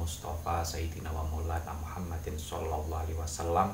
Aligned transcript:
Mustafa 0.00 0.64
Sayyidina 0.64 1.12
wa 1.12 1.20
Maulana 1.28 1.76
Muhammadin 1.76 2.40
Sallallahu 2.40 2.88
Alaihi 2.96 3.20
Wasallam 3.20 3.68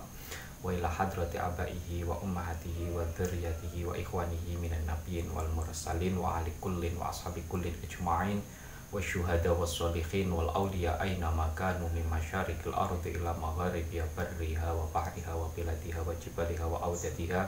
wa 0.59 0.75
ila 0.75 0.89
hadrati 0.91 1.39
abaihi 1.39 2.02
wa 2.02 2.19
ummahatihi 2.19 2.91
wa 2.91 3.07
dzurriyyatihi 3.15 3.87
wa 3.87 3.95
ikhwanihi 3.95 4.59
minan 4.59 4.83
nabiyyin 4.83 5.30
wal 5.30 5.46
mursalin 5.55 6.18
wa 6.18 6.43
alikullin 6.43 6.99
wa 6.99 7.15
ashabi 7.15 7.46
kullin 7.46 7.71
ajma'in 7.87 8.43
wa 8.91 8.99
syuhada 8.99 9.55
wa 9.55 9.63
salihin 9.63 10.35
wal 10.35 10.51
awliya 10.51 10.99
aina 10.99 11.30
makanu 11.30 11.87
min 11.95 12.02
masyarikil 12.10 12.74
ardi 12.74 13.15
ila 13.15 13.30
magharibiha 13.38 14.07
barriha 14.18 14.74
wa 14.74 14.90
bahriha 14.90 15.30
wa 15.30 15.46
biladiha 15.55 16.02
wa 16.02 16.11
jibaliha 16.18 16.66
wa 16.66 16.83
audatiha 16.83 17.46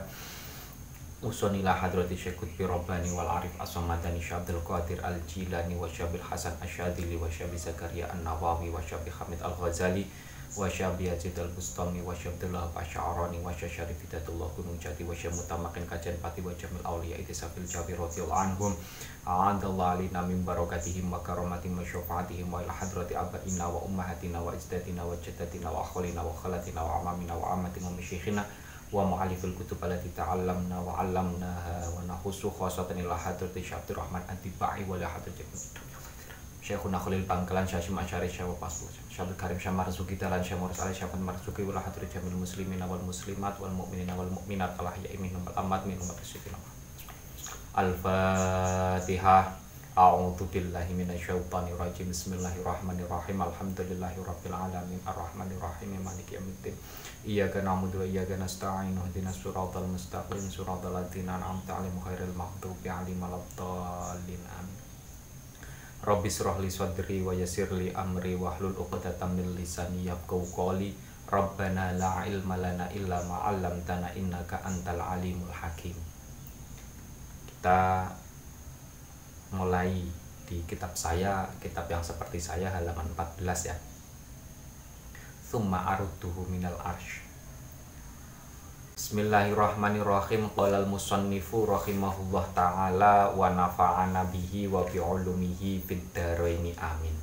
وصل 1.23 1.51
إلى 1.55 1.75
حضرة 1.75 2.07
الشيخ 2.11 2.35
قطبي 2.35 2.65
رباني 2.65 3.11
والعارف 3.11 3.63
الصمداني 3.63 4.23
عبد 4.31 4.51
القادر 4.51 5.09
الجيلاني 5.09 5.77
وشاب 5.77 6.15
الحسن 6.15 6.53
الشاذلي 6.63 7.17
وشاب 7.17 7.55
زكريا 7.57 8.15
النووي 8.15 8.71
وشاب 8.71 9.03
حميد 9.19 9.43
الغزالي 9.43 10.05
وشاب 10.59 11.01
يزيد 11.01 11.39
البستامي 11.39 12.01
وشاب 12.03 12.39
الله 12.43 12.71
الشعراني 12.81 13.39
وشاب 13.47 13.71
شريف 13.71 13.99
الله 14.29 14.49
gunung 14.55 14.79
jati 14.79 15.03
وشاب 15.03 15.33
متمكن 15.35 15.91
kajian 15.91 16.17
pati 16.23 16.39
وجميل 16.39 16.81
الأولياء 16.81 17.21
إتسافل 17.21 17.67
جابر 17.67 17.99
رضي 17.99 18.23
الله 18.23 18.39
عنهم. 18.39 18.73
أعاد 19.27 19.65
الله 19.65 19.87
علينا 19.87 20.23
من 20.23 20.45
بركاتهم 20.47 21.13
وكرامتهم 21.13 21.79
وشفاعتهم 21.79 22.55
وإلى 22.55 22.73
حضرة 22.73 23.09
آبائنا 23.11 23.67
وأمهاتنا 23.67 24.41
وأجدادنا 24.41 25.03
وجداتنا 25.05 25.71
وأخوالنا 25.71 26.23
وخالاتنا 26.23 26.81
وعمامنا 26.83 27.35
وعماتنا 27.35 27.89
ومشيخنا. 27.89 28.47
wa 28.89 29.05
mu'alifil 29.05 29.53
kutub 29.53 29.79
allati 29.85 30.09
ta'allamna 30.17 30.81
wa 30.81 30.97
'allamnaha 30.97 31.85
wa 31.93 32.03
nahusu 32.09 32.49
khasatan 32.49 33.05
ila 33.05 33.17
hadrati 33.17 33.61
Syekh 33.61 33.93
Rahman 33.93 34.25
Antibai 34.25 34.85
wa 34.89 34.97
la 34.97 35.09
hadrati 35.09 35.45
Syekhuna 36.65 37.01
Khalil 37.01 37.25
Bangkalan 37.25 37.65
Syekh 37.65 37.93
Asyari 37.93 38.29
Syekh 38.29 38.49
Pasul 38.61 38.89
Syekh 39.09 39.33
Karim 39.37 39.57
Syekh 39.61 39.77
Marzuki 39.77 40.17
Dalan 40.17 40.41
Syekh 40.41 40.61
Murus 40.61 40.81
Ali 40.81 40.93
Syekh 40.97 41.13
Marzuki 41.21 41.65
wa 41.65 41.77
la 41.77 41.81
hadrati 41.85 42.17
jamil 42.17 42.37
muslimin 42.37 42.81
wal 42.85 43.01
muslimat 43.05 43.57
wal 43.61 43.73
mu'minina 43.73 44.13
wal 44.17 44.29
mu'minat. 44.29 44.77
Al 44.81 44.93
ahya'i 44.93 45.17
minhum 45.17 45.41
wal 45.45 45.57
amat 45.65 45.85
minhum 45.89 46.09
al 46.09 46.21
Al-Fatihah. 47.79 49.68
A'udzu 49.99 50.47
billahi 50.55 50.95
minasyaitonir 50.95 51.75
rajim. 51.75 52.07
Bismillahirrahmanirrahim. 52.15 53.43
Alhamdulillahi 53.43 54.23
rabbil 54.23 54.55
alamin. 54.55 55.01
Arrahmanir 55.03 55.59
rahim. 55.59 55.99
Maliki 55.99 56.39
yaumiddin. 56.39 56.79
Iyyaka 57.27 57.67
na'budu 57.67 57.99
wa 57.99 58.07
iyyaka 58.07 58.39
nasta'in. 58.39 58.95
Ihdinas 58.95 59.43
siratal 59.43 59.91
mustaqim. 59.91 60.39
Siratal 60.39 60.95
ladzina 60.95 61.35
an'amta 61.43 61.83
'alaihim 61.83 61.99
ghairil 61.99 62.31
maghdubi 62.31 62.87
'alaihim 62.87 63.19
waladdallin 63.19 64.43
amin. 64.55 64.79
Rabbi 66.07 66.31
surahli 66.31 66.71
sadri 66.71 67.19
wa 67.27 67.35
yasirli 67.35 67.91
amri 67.91 68.39
wahlul 68.39 68.79
uqdatam 68.79 69.35
min 69.35 69.51
lisani 69.59 70.07
yafqahu 70.07 70.47
qawli. 70.55 70.95
Rabbana 71.27 71.99
la 71.99 72.23
ilma 72.23 72.55
lana 72.55 72.87
illa 72.95 73.19
ma 73.27 73.51
'allamtana 73.51 74.15
innaka 74.15 74.63
antal 74.63 75.03
alimul 75.03 75.51
hakim. 75.51 75.99
Kita 77.51 78.07
mulai 79.53 80.05
di 80.49 80.61
kitab 80.69 80.93
saya, 80.93 81.45
kitab 81.61 81.89
yang 81.89 82.05
seperti 82.05 82.41
saya 82.41 82.69
halaman 82.73 83.09
14 83.17 83.69
ya. 83.69 83.77
Thumma 85.49 85.97
arudduhu 85.97 86.45
minal 86.53 86.77
arsh. 86.85 87.25
Bismillahirrahmanirrahim. 88.93 90.53
Qala 90.53 90.85
al-musannifu 90.85 91.65
rahimahullah 91.65 92.45
ta'ala 92.53 93.33
Wa 93.33 93.49
nafa'ana 93.49 94.29
bihi 94.29 94.69
wa 94.69 94.85
bi'ulumihi 94.85 95.81
Fid 95.81 96.13
daraini 96.13 96.77
amin. 96.77 97.17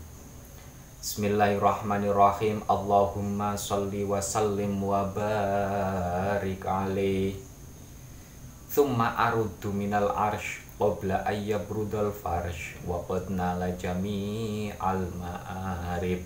Bismillahirrahmanirrahim. 1.05 2.65
Allahumma 2.65 3.53
salli 3.53 4.01
wa 4.01 4.17
sallim 4.17 4.81
wa 4.81 5.05
barik 5.05 6.65
alaih 6.65 7.37
Thumma 8.65 9.13
aruddu 9.13 9.69
minal 9.69 10.09
arsh 10.09 10.64
Qabla 10.75 11.23
ayyabrudal 11.23 12.11
farsh 12.11 12.75
Wa 12.83 12.99
qad 13.07 13.31
nala 13.31 13.71
jami'al 13.79 15.07
ma'arib. 15.15 16.19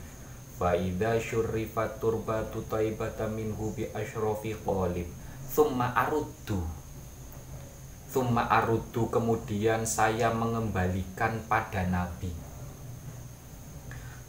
Fa 0.58 0.74
idha 0.74 1.22
syurrifat 1.22 2.02
turbatu 2.02 2.66
taibata 2.66 3.30
minhu 3.30 3.70
bi 3.78 3.86
ashrafi 3.94 4.58
qalib. 4.66 5.06
Thumma 5.54 5.94
aruddu. 5.94 6.66
Thumma 8.10 8.50
aruddu 8.50 9.14
kemudian 9.14 9.86
saya 9.86 10.34
mengembalikan 10.34 11.46
pada 11.46 11.86
Nabi. 11.86 12.34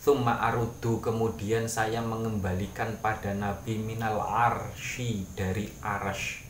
Thumma 0.04 0.36
aruddu 0.36 1.00
kemudian 1.00 1.64
saya 1.64 2.04
mengembalikan 2.04 3.00
pada 3.00 3.32
Nabi 3.32 3.80
minal 3.80 4.20
arsy 4.20 5.24
dari 5.32 5.72
arash. 5.80 6.44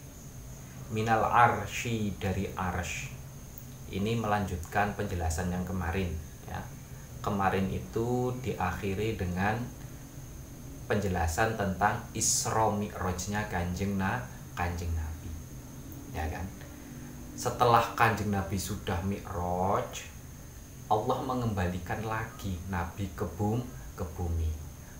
Minal 0.91 1.22
arsy 1.22 2.19
dari 2.19 2.50
arash 2.59 3.19
Ini 3.90 4.18
melanjutkan 4.18 4.94
penjelasan 4.94 5.50
yang 5.50 5.66
kemarin 5.66 6.14
ya. 6.46 6.62
Kemarin 7.20 7.68
itu 7.68 8.32
diakhiri 8.40 9.18
dengan 9.18 9.60
penjelasan 10.88 11.58
tentang 11.58 12.00
Isra 12.16 12.72
Mi'rajnya 12.72 13.46
Kanjeng 13.50 13.98
Nabi 14.00 14.40
kanjeng 14.60 14.92
Nabi 14.92 15.30
ya 16.12 16.28
kan? 16.28 16.44
Setelah 17.38 17.96
kanjeng 17.96 18.28
Nabi 18.28 18.60
sudah 18.60 19.00
mi'raj 19.00 20.04
Allah 20.92 21.18
mengembalikan 21.24 22.04
lagi 22.04 22.60
Nabi 22.68 23.08
ke 23.16 23.24
bumi 23.38 23.64
ke 23.96 24.04
bumi. 24.18 24.52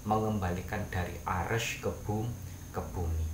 Mengembalikan 0.08 0.80
dari 0.88 1.12
arash 1.28 1.84
ke 1.84 1.92
bumi 2.08 2.32
ke 2.72 2.80
bumi. 2.96 3.26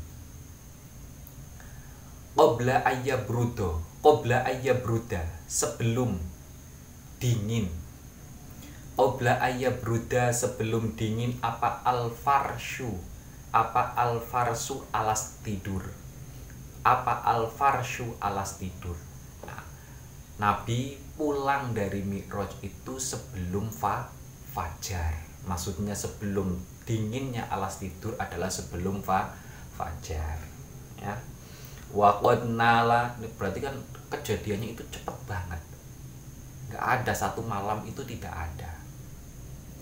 Qobla 2.35 2.83
brudo 3.23 3.81
Qobla 4.03 4.43
bruda 4.83 5.23
sebelum 5.47 6.19
dingin. 7.23 7.71
Qobla 8.97 9.39
bruda 9.79 10.33
sebelum 10.35 10.99
dingin 10.99 11.39
apa 11.41 11.81
al-farshu? 11.87 12.91
Apa 13.55 13.97
al-farsu 13.97 14.85
alas 14.93 15.41
tidur? 15.41 15.81
Apa 16.87 17.25
al 17.25 17.49
farshu 17.51 18.15
alas 18.21 18.61
tidur? 18.61 18.95
Nah, 19.43 19.65
Nabi 20.39 20.95
pulang 21.17 21.73
dari 21.73 22.05
Mi'raj 22.05 22.53
itu 22.61 23.01
sebelum 23.01 23.73
fa 23.73 24.13
fajar. 24.53 25.25
Maksudnya 25.49 25.97
sebelum 25.97 26.55
dinginnya 26.85 27.49
alas 27.49 27.81
tidur 27.81 28.15
adalah 28.21 28.53
sebelum 28.53 29.01
fa 29.01 29.33
fajar. 29.75 30.37
Ya. 31.01 31.17
Waqad 31.91 32.47
nala 32.47 33.17
berarti 33.39 33.61
kan 33.65 33.77
kejadiannya 34.11 34.75
itu 34.79 34.83
cepet 34.91 35.17
banget. 35.27 35.61
Nggak 36.71 36.85
ada 36.85 37.13
satu 37.15 37.43
malam 37.43 37.83
itu 37.87 38.03
tidak 38.07 38.33
ada. 38.33 38.73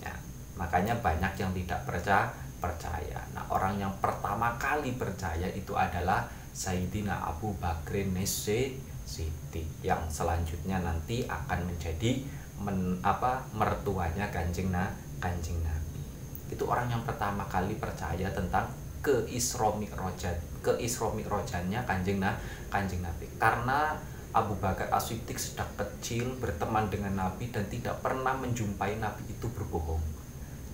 Ya 0.01 0.13
makanya 0.57 0.97
banyak 1.01 1.33
yang 1.37 1.51
tidak 1.53 1.81
percaya 1.85 2.31
percaya. 2.59 3.19
Nah 3.35 3.45
orang 3.53 3.77
yang 3.77 3.93
pertama 4.01 4.57
kali 4.57 4.97
percaya 4.97 5.45
itu 5.53 5.77
adalah 5.77 6.25
Sayyidina 6.55 7.29
Abu 7.29 7.53
Bakrin 7.59 8.15
Nese 8.15 8.79
Siti 9.05 9.61
yang 9.85 10.09
selanjutnya 10.09 10.81
nanti 10.81 11.29
akan 11.29 11.69
menjadi 11.69 12.25
men, 12.57 12.97
apa 13.05 13.45
mertuanya 13.53 14.25
kanjeng 14.33 14.73
na 14.73 14.89
kanjeng 15.21 15.61
Nabi. 15.61 16.01
Itu 16.49 16.65
orang 16.65 16.89
yang 16.89 17.05
pertama 17.05 17.45
kali 17.45 17.77
percaya 17.77 18.33
tentang 18.33 18.65
ke 19.05 19.29
Isra 19.29 19.69
Mi'rajat 19.77 20.55
ke 20.65 20.73
Isra 20.81 21.13
Mi'rajannya 21.13 21.85
kanjeng 21.85 22.17
na 22.17 22.33
kanjeng 22.73 23.05
Nabi. 23.05 23.29
Karena 23.37 23.93
Abu 24.35 24.59
Bakar 24.59 24.91
As-Siddiq 24.91 25.39
sedang 25.39 25.71
kecil 25.79 26.35
berteman 26.43 26.91
dengan 26.91 27.15
Nabi 27.15 27.47
dan 27.55 27.71
tidak 27.71 28.03
pernah 28.03 28.35
menjumpai 28.35 28.99
Nabi 28.99 29.23
itu 29.31 29.47
berbohong. 29.47 30.03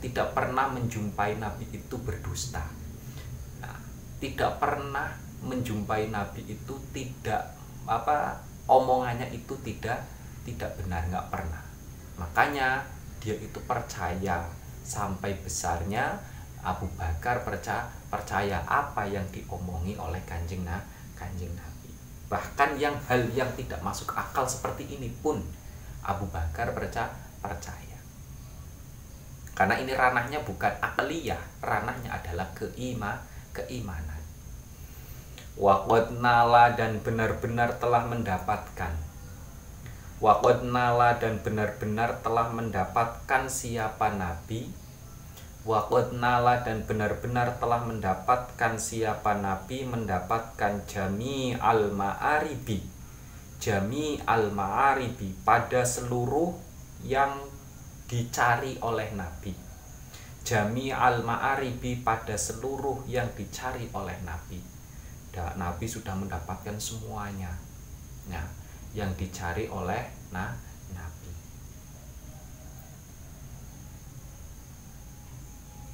Tidak 0.01 0.33
pernah 0.33 0.65
menjumpai 0.73 1.37
Nabi 1.37 1.69
itu 1.69 1.95
berdusta. 2.01 2.65
Nah, 3.61 3.77
tidak 4.17 4.57
pernah 4.57 5.13
menjumpai 5.41 6.13
nabi 6.13 6.45
itu 6.45 6.77
tidak 6.93 7.57
apa 7.89 8.37
omongannya 8.69 9.33
itu 9.33 9.57
tidak 9.65 10.05
tidak 10.45 10.77
benar 10.77 11.01
nggak 11.09 11.27
pernah. 11.33 11.63
Makanya 12.21 12.85
dia 13.21 13.37
itu 13.37 13.57
percaya 13.65 14.45
sampai 14.85 15.37
besarnya 15.41 16.17
Abu 16.61 16.85
Bakar 16.93 17.41
percaya, 17.41 17.89
percaya 18.09 18.61
apa 18.69 19.05
yang 19.09 19.25
diomongi 19.33 19.97
oleh 19.97 20.21
kanjeng 20.29 20.61
nah 20.61 20.81
kanjeng 21.17 21.53
Nabi 21.57 21.70
bahkan 22.31 22.79
yang 22.79 22.95
hal 23.11 23.27
yang 23.35 23.51
tidak 23.59 23.83
masuk 23.83 24.15
akal 24.15 24.47
seperti 24.47 24.87
ini 24.87 25.11
pun 25.19 25.43
Abu 25.99 26.23
Bakar 26.31 26.71
percaya 26.71 27.11
percaya. 27.43 27.99
Karena 29.51 29.75
ini 29.75 29.91
ranahnya 29.91 30.39
bukan 30.47 30.71
akliyah 30.79 31.43
ranahnya 31.59 32.15
adalah 32.15 32.47
keima 32.55 33.19
keimanan. 33.51 34.23
Waqad 35.59 36.15
nala 36.23 36.71
dan 36.71 37.03
benar-benar 37.03 37.75
telah 37.83 38.07
mendapatkan. 38.07 38.95
Waqad 40.23 40.63
nala 40.63 41.19
dan 41.19 41.43
benar-benar 41.43 42.23
telah 42.23 42.47
mendapatkan 42.47 43.51
siapa 43.51 44.15
Nabi 44.15 44.71
Waqad 45.61 46.17
dan 46.65 46.81
benar-benar 46.89 47.61
telah 47.61 47.85
mendapatkan 47.85 48.81
siapa 48.81 49.37
Nabi 49.37 49.85
mendapatkan 49.85 50.89
jami 50.89 51.53
al-ma'aribi. 51.53 52.81
Jami 53.61 54.17
al-ma'aribi 54.25 55.37
pada 55.45 55.85
seluruh 55.85 56.57
yang 57.05 57.45
dicari 58.09 58.81
oleh 58.81 59.13
Nabi. 59.13 59.53
Jami 60.41 60.89
al-ma'aribi 60.89 62.01
pada 62.01 62.33
seluruh 62.33 63.05
yang 63.05 63.29
dicari 63.37 63.85
oleh 63.93 64.17
Nabi. 64.25 64.57
Nabi 65.61 65.85
sudah 65.85 66.17
mendapatkan 66.17 66.81
semuanya. 66.81 67.53
Nah, 68.33 68.49
yang 68.97 69.13
dicari 69.13 69.69
oleh 69.69 70.09
nah, 70.33 70.57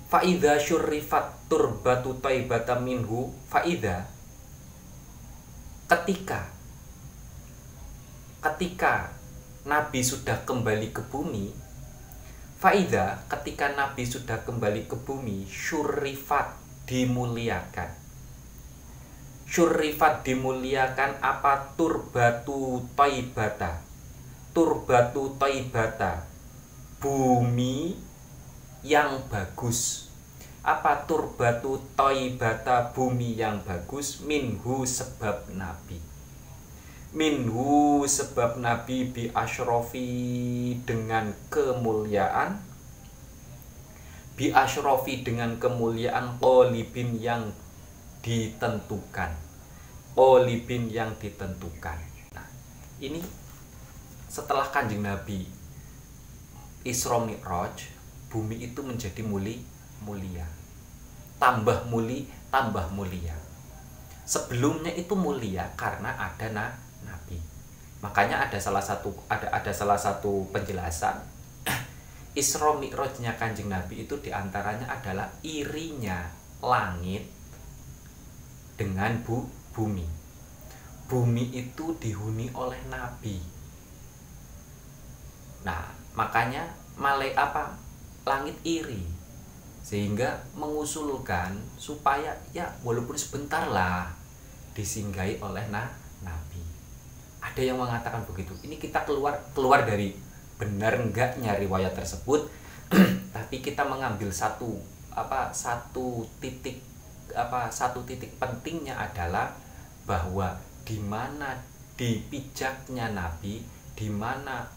Faida 0.08 0.56
syurrifat 0.56 1.52
turbatu 1.52 2.16
taibata 2.24 2.80
minhu 2.80 3.36
faida 3.52 4.08
ketika 5.92 6.48
ketika 8.40 9.12
Nabi 9.68 10.00
sudah 10.00 10.48
kembali 10.48 10.96
ke 10.96 11.04
bumi 11.12 11.52
faida 12.56 13.20
ketika 13.28 13.76
Nabi 13.76 14.08
sudah 14.08 14.42
kembali 14.48 14.88
ke 14.88 14.96
bumi 14.96 15.44
syurrifat 15.44 16.56
dimuliakan. 16.88 17.92
Syurrifat 19.48 20.24
dimuliakan 20.24 21.20
apa? 21.20 21.76
Turbatu 21.76 22.88
taibata. 22.96 23.84
Turbatu 24.56 25.36
taibata. 25.36 26.24
Bumi 26.98 28.07
yang 28.88 29.28
bagus. 29.28 30.08
Apa 30.64 31.04
turbatu 31.04 31.80
toibata 32.00 32.96
bumi 32.96 33.36
yang 33.36 33.60
bagus? 33.68 34.24
Minhu 34.24 34.88
sebab 34.88 35.52
nabi. 35.52 36.00
Minhu 37.12 38.04
sebab 38.08 38.60
nabi 38.60 39.12
bi 39.12 39.28
ashrofi 39.36 40.80
dengan 40.88 41.36
kemuliaan. 41.52 42.64
Bi 44.40 44.56
ashrofi 44.56 45.24
dengan 45.24 45.60
kemuliaan 45.60 46.40
olibin 46.40 47.20
yang 47.20 47.52
ditentukan. 48.24 49.36
Olibin 50.16 50.88
yang 50.92 51.16
ditentukan. 51.20 52.00
Nah 52.36 52.48
ini 53.04 53.24
setelah 54.28 54.68
kanjeng 54.68 55.04
nabi 55.04 55.48
Isra 56.84 57.20
Mi'raj 57.24 57.97
bumi 58.28 58.60
itu 58.72 58.80
menjadi 58.84 59.22
muli 59.24 59.64
mulia 60.04 60.46
tambah 61.40 61.88
muli 61.88 62.28
tambah 62.52 62.92
mulia 62.92 63.36
sebelumnya 64.28 64.92
itu 64.92 65.16
mulia 65.16 65.68
karena 65.80 66.12
ada 66.16 66.48
na, 66.52 66.66
nabi 67.08 67.40
makanya 68.04 68.44
ada 68.44 68.60
salah 68.60 68.84
satu 68.84 69.16
ada 69.32 69.48
ada 69.52 69.72
salah 69.72 69.98
satu 69.98 70.46
penjelasan 70.52 71.24
Isra 72.42 72.76
Mi'rajnya 72.78 73.34
Kanjeng 73.34 73.72
Nabi 73.72 74.06
itu 74.06 74.14
di 74.22 74.30
antaranya 74.30 74.94
adalah 74.94 75.26
irinya 75.42 76.30
langit 76.62 77.26
dengan 78.78 79.18
bu, 79.26 79.42
bumi. 79.74 80.06
Bumi 81.10 81.50
itu 81.58 81.98
dihuni 81.98 82.54
oleh 82.54 82.78
Nabi. 82.94 83.42
Nah, 85.66 85.90
makanya 86.14 86.70
malai 86.96 87.34
apa? 87.34 87.74
Langit 88.28 88.60
iri 88.68 89.02
sehingga 89.88 90.44
mengusulkan 90.52 91.56
supaya 91.80 92.36
ya 92.52 92.68
walaupun 92.84 93.16
sebentar 93.16 93.72
lah 93.72 94.12
disinggahi 94.76 95.40
oleh 95.40 95.64
na, 95.72 95.88
nabi. 96.20 96.60
Ada 97.40 97.72
yang 97.72 97.80
mengatakan 97.80 98.28
begitu 98.28 98.52
ini 98.68 98.76
kita 98.76 99.08
keluar 99.08 99.40
keluar 99.56 99.88
dari 99.88 100.12
benar 100.60 101.00
enggaknya 101.00 101.56
riwayat 101.56 101.96
tersebut 101.96 102.52
tapi 103.36 103.64
kita 103.64 103.88
mengambil 103.88 104.28
satu 104.28 104.76
apa 105.16 105.50
satu 105.56 106.28
titik 106.44 106.84
apa 107.32 107.72
satu 107.72 108.04
titik 108.04 108.36
pentingnya 108.36 108.98
adalah 108.98 109.56
bahwa 110.04 110.58
di 110.84 111.00
mana 111.00 111.58
dipijaknya 111.98 113.12
nabi 113.16 113.64
di 113.98 114.08
mana 114.12 114.68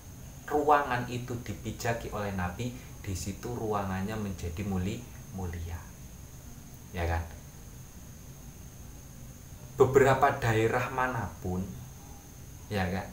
ruangan 0.49 1.07
itu 1.07 1.37
dipijaki 1.45 2.11
oleh 2.11 2.35
nabi 2.35 2.73
di 3.01 3.15
situ 3.17 3.53
ruangannya 3.57 4.17
menjadi 4.17 4.63
muli 4.65 5.01
mulia. 5.37 5.79
Ya 6.91 7.07
kan? 7.07 7.23
Beberapa 9.81 10.37
daerah 10.37 10.93
mana 10.93 11.33
pun 11.41 11.65
ya 12.69 12.85
kan? 12.89 13.09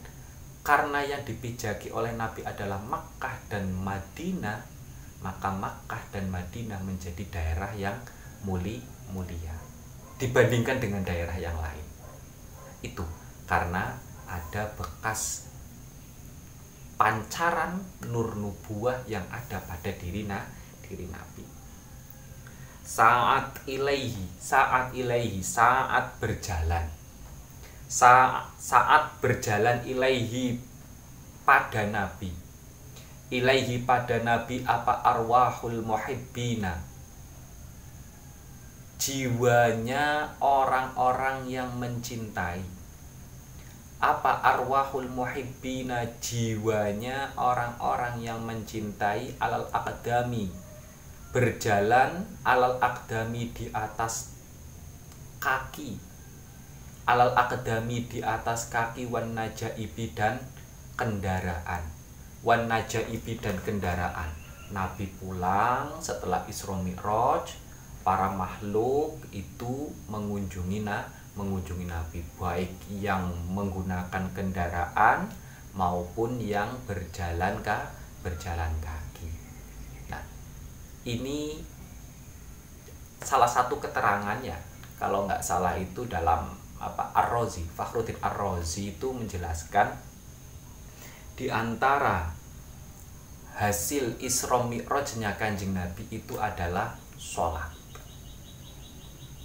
Karena 0.62 1.00
yang 1.00 1.24
dipijaki 1.24 1.88
oleh 1.90 2.12
Nabi 2.12 2.44
adalah 2.44 2.76
Makkah 2.76 3.40
dan 3.48 3.72
Madinah 3.72 4.78
maka 5.18 5.50
Makkah 5.50 6.02
dan 6.14 6.30
Madinah 6.30 6.78
menjadi 6.82 7.24
daerah 7.26 7.74
yang 7.74 7.98
muli 8.46 8.78
mulia. 9.10 9.54
Dibandingkan 10.18 10.78
dengan 10.78 11.02
daerah 11.02 11.34
yang 11.38 11.58
lain. 11.58 11.86
Itu 12.82 13.02
karena 13.50 13.98
ada 14.30 14.70
bekas 14.78 15.47
pancaran 16.98 17.78
nur 18.10 18.34
nubuah 18.34 19.06
yang 19.06 19.22
ada 19.30 19.62
pada 19.62 19.94
diri 19.94 20.26
na 20.26 20.42
diri 20.82 21.06
Nabi. 21.06 21.46
Saat 22.82 23.62
ilaihi, 23.70 24.26
saat 24.42 24.90
ilaihi, 24.90 25.38
saat 25.38 26.18
berjalan. 26.18 26.90
Sa 27.86 28.42
saat 28.58 29.22
berjalan 29.22 29.80
ilaihi 29.86 30.58
pada 31.46 31.86
Nabi. 31.86 32.34
Ilaihi 33.30 33.86
pada 33.86 34.18
Nabi 34.18 34.66
apa 34.66 35.04
arwahul 35.06 35.80
muhibbina. 35.86 36.82
Jiwanya 38.98 40.34
orang-orang 40.42 41.46
yang 41.46 41.70
mencintai 41.78 42.77
apa 43.98 44.38
arwahul 44.46 45.10
muhibbina 45.10 46.06
jiwanya 46.22 47.34
orang-orang 47.34 48.22
yang 48.22 48.38
mencintai 48.46 49.34
alal 49.42 49.66
akadami 49.74 50.50
berjalan 51.28 52.24
alal 52.40 52.80
akadami 52.80 53.52
di 53.52 53.68
atas 53.68 54.32
kaki. 55.38 56.00
Alal 57.08 57.32
akadami 57.36 58.04
di 58.08 58.20
atas 58.20 58.68
kaki 58.72 59.08
wan 59.08 59.36
najaibi 59.36 60.12
dan 60.12 60.40
kendaraan. 60.96 61.84
Wan 62.44 62.68
najaibi 62.68 63.40
dan 63.40 63.56
kendaraan. 63.60 64.32
Nabi 64.72 65.08
pulang 65.16 65.96
setelah 66.00 66.44
Isra 66.44 66.76
Mi'raj 66.76 67.56
para 68.04 68.28
makhluk 68.28 69.16
itu 69.32 69.88
mengunjungi 70.08 70.84
nah 70.84 71.08
mengunjungi 71.38 71.86
Nabi 71.86 72.18
baik 72.34 72.90
yang 72.98 73.30
menggunakan 73.54 74.26
kendaraan 74.34 75.30
maupun 75.78 76.42
yang 76.42 76.74
berjalan 76.90 77.54
ke 77.62 77.78
berjalan 78.26 78.74
kaki. 78.82 79.30
Nah, 80.10 80.22
ini 81.06 81.62
salah 83.22 83.46
satu 83.46 83.78
keterangannya 83.78 84.58
kalau 84.98 85.30
nggak 85.30 85.38
salah 85.38 85.78
itu 85.78 86.02
dalam 86.10 86.58
apa 86.78 87.10
Ar-Razi, 87.14 87.62
Fakhruddin 87.70 88.18
itu 88.74 89.08
menjelaskan 89.10 89.94
di 91.38 91.46
antara 91.50 92.34
hasil 93.58 94.18
Isra 94.22 94.62
Mi'rajnya 94.62 95.34
Kanjeng 95.34 95.74
Nabi 95.74 96.06
itu 96.10 96.38
adalah 96.38 96.94
sholat. 97.18 97.70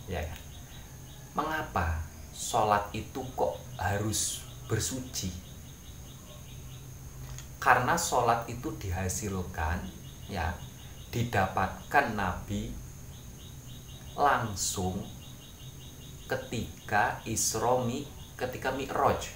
Ya 0.05 0.21
kan? 0.21 0.42
Mengapa 1.34 2.02
sholat 2.30 2.94
itu 2.94 3.25
kok 3.34 3.58
harus 3.82 4.46
bersuci? 4.70 5.34
Karena 7.58 7.98
sholat 7.98 8.46
itu 8.46 8.70
dihasilkan, 8.78 9.82
ya, 10.30 10.54
didapatkan 11.13 12.18
Nabi 12.18 12.74
langsung 14.18 15.02
ketika 16.25 17.22
Isromi 17.25 18.06
ketika 18.34 18.74
Mi'raj 18.74 19.34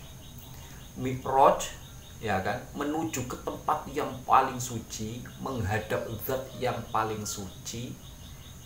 Mi'raj 0.98 1.70
ya 2.18 2.42
kan 2.42 2.58
menuju 2.74 3.30
ke 3.30 3.38
tempat 3.46 3.86
yang 3.94 4.10
paling 4.26 4.58
suci 4.58 5.22
menghadap 5.38 6.02
zat 6.26 6.42
yang 6.58 6.82
paling 6.90 7.22
suci 7.22 7.94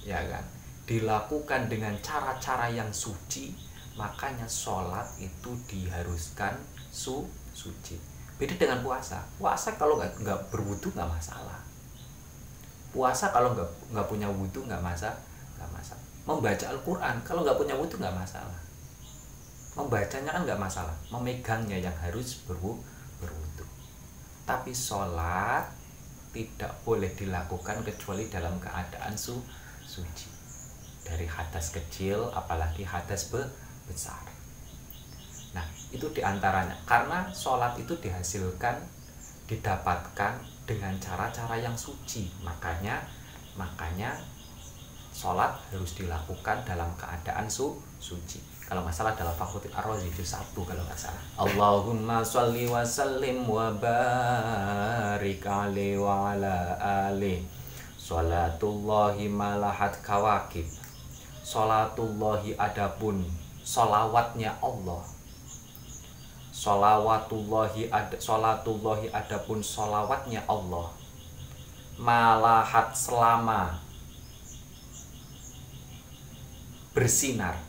ya 0.08 0.24
kan 0.24 0.44
dilakukan 0.86 1.70
dengan 1.70 1.94
cara-cara 2.02 2.68
yang 2.74 2.90
suci 2.90 3.54
makanya 3.96 4.48
sholat 4.48 5.06
itu 5.20 5.52
diharuskan 5.68 6.58
su 6.90 7.28
suci. 7.54 8.00
Beda 8.40 8.58
dengan 8.58 8.82
puasa. 8.82 9.22
Puasa 9.38 9.78
kalau 9.78 10.00
nggak 10.00 10.26
nggak 10.26 10.40
berwudu 10.50 10.90
nggak 10.96 11.08
masalah. 11.08 11.60
Puasa 12.92 13.30
kalau 13.30 13.54
nggak 13.54 13.70
nggak 13.94 14.08
punya 14.10 14.28
wudhu 14.28 14.66
nggak 14.68 14.82
masalah 14.82 15.16
nggak 15.56 15.72
masalah 15.72 16.04
membaca 16.22 16.66
Al-Quran 16.70 17.16
kalau 17.26 17.42
nggak 17.46 17.58
punya 17.58 17.76
wudhu 17.78 17.96
nggak 18.02 18.18
masalah. 18.18 18.60
Membacanya 19.78 20.36
kan 20.36 20.44
nggak 20.44 20.60
masalah. 20.60 20.96
Memegangnya 21.14 21.78
yang 21.80 21.96
harus 22.02 22.44
berwudhu 22.50 22.82
berwudu. 23.22 23.66
Tapi 24.44 24.74
sholat 24.74 25.70
tidak 26.34 26.74
boleh 26.82 27.12
dilakukan 27.14 27.84
kecuali 27.86 28.26
dalam 28.32 28.58
keadaan 28.58 29.14
su 29.14 29.36
suci 29.84 30.41
dari 31.02 31.26
hadas 31.26 31.74
kecil 31.74 32.30
apalagi 32.34 32.86
hadas 32.86 33.34
be 33.34 33.42
besar. 33.90 34.22
Nah 35.52 35.66
itu 35.92 36.08
di 36.14 36.22
antaranya. 36.24 36.76
Karena 36.88 37.28
sholat 37.34 37.76
itu 37.78 37.92
dihasilkan 38.00 38.80
didapatkan 39.50 40.40
dengan 40.64 40.96
cara-cara 41.02 41.60
yang 41.60 41.76
suci. 41.76 42.32
Makanya 42.46 43.04
makanya 43.60 44.16
sholat 45.12 45.52
harus 45.70 45.92
dilakukan 46.00 46.64
dalam 46.64 46.88
keadaan 46.96 47.52
su 47.52 47.76
suci. 48.00 48.40
Kalau 48.72 48.88
nggak 48.88 48.96
salah 48.96 49.12
dalam 49.12 49.36
fakulti 49.36 49.68
ar-razi 49.76 50.08
itu 50.08 50.24
satu 50.24 50.64
kalau 50.64 50.80
nggak 50.88 50.96
salah. 50.96 51.20
Allahumma 51.36 52.24
sholli 52.24 52.72
wa 52.72 52.80
sallim 52.88 53.44
wa 53.44 53.68
barik 53.76 55.44
alaihi 55.44 56.00
wa 56.00 56.32
ala 56.32 56.80
ali 57.12 57.44
Salatullahi 58.00 59.28
malahat 59.28 60.00
kawakib 60.00 60.68
Salatullahi 61.52 62.56
adapun 62.56 63.28
Solawatnya 63.60 64.56
Allah. 64.64 65.04
Solawatullahi 66.56 67.92
ada 67.92 68.16
Solatullahi 68.16 69.12
adapun 69.12 69.60
solawatnya 69.60 70.48
Allah. 70.48 70.96
Malahat 72.00 72.96
selama 72.96 73.84
Bersinar. 76.96 77.60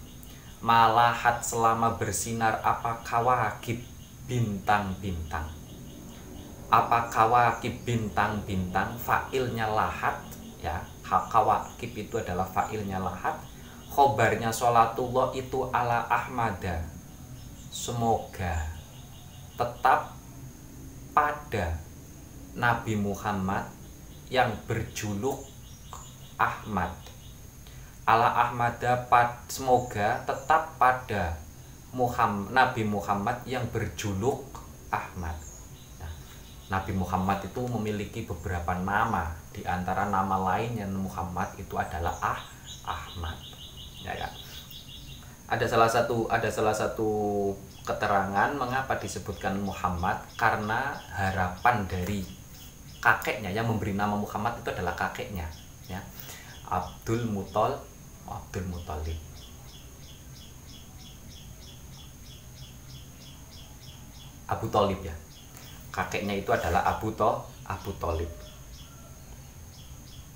Malahat 0.63 1.43
selama 1.43 1.99
bersinar 1.99 2.63
apa 2.63 3.03
kawakib 3.03 3.83
bintang-bintang? 4.31 5.51
Apa 6.71 7.11
kawakib 7.11 7.83
bintang-bintang? 7.83 8.95
Failnya 8.95 9.67
lahat 9.67 10.23
ya. 10.63 10.87
Kawakib 11.03 11.99
itu 11.99 12.15
adalah 12.23 12.47
failnya 12.47 13.03
lahat 13.03 13.52
khobarnya 13.93 14.49
sholatullah 14.49 15.37
itu 15.37 15.69
ala 15.69 16.09
ahmada 16.09 16.81
semoga 17.69 18.65
tetap 19.61 20.17
pada 21.13 21.77
Nabi 22.57 22.97
Muhammad 22.97 23.69
yang 24.33 24.57
berjuluk 24.65 25.45
Ahmad 26.41 27.03
ala 28.03 28.35
Ahmada 28.49 29.07
semoga 29.47 30.27
tetap 30.27 30.75
pada 30.75 31.39
Muhammad, 31.95 32.51
Nabi 32.51 32.83
Muhammad 32.89 33.45
yang 33.47 33.69
berjuluk 33.69 34.49
Ahmad. 34.89 35.37
Nah, 36.01 36.13
Nabi 36.73 36.97
Muhammad 36.97 37.45
itu 37.47 37.63
memiliki 37.69 38.25
beberapa 38.25 38.75
nama, 38.75 39.37
di 39.53 39.63
antara 39.63 40.09
nama 40.09 40.57
lain 40.57 40.81
yang 40.81 40.91
Muhammad 40.97 41.53
itu 41.61 41.77
adalah 41.77 42.17
Ah 42.19 42.41
Ahmad. 42.89 43.52
Ya, 44.03 44.13
ya. 44.19 44.29
Ada 45.47 45.69
salah 45.69 45.91
satu 45.91 46.27
ada 46.27 46.49
salah 46.51 46.75
satu 46.75 47.11
keterangan 47.87 48.51
mengapa 48.55 48.99
disebutkan 48.99 49.59
Muhammad 49.63 50.19
karena 50.39 50.97
harapan 51.13 51.87
dari 51.87 52.25
kakeknya 53.03 53.51
yang 53.51 53.67
memberi 53.67 53.93
nama 53.95 54.15
Muhammad 54.15 54.59
itu 54.59 54.71
adalah 54.71 54.95
kakeknya 54.95 55.47
ya. 55.87 56.01
Abdul 56.67 57.29
Mutol 57.31 57.79
Abdul 58.27 58.67
Muthalib. 58.71 59.19
Abu 64.49 64.67
Talib 64.69 65.01
ya. 65.01 65.15
Kakeknya 65.93 66.37
itu 66.37 66.49
adalah 66.53 66.85
Abu 66.85 67.13
To 67.13 67.45
Abu 67.69 67.93
Talib. 68.01 68.31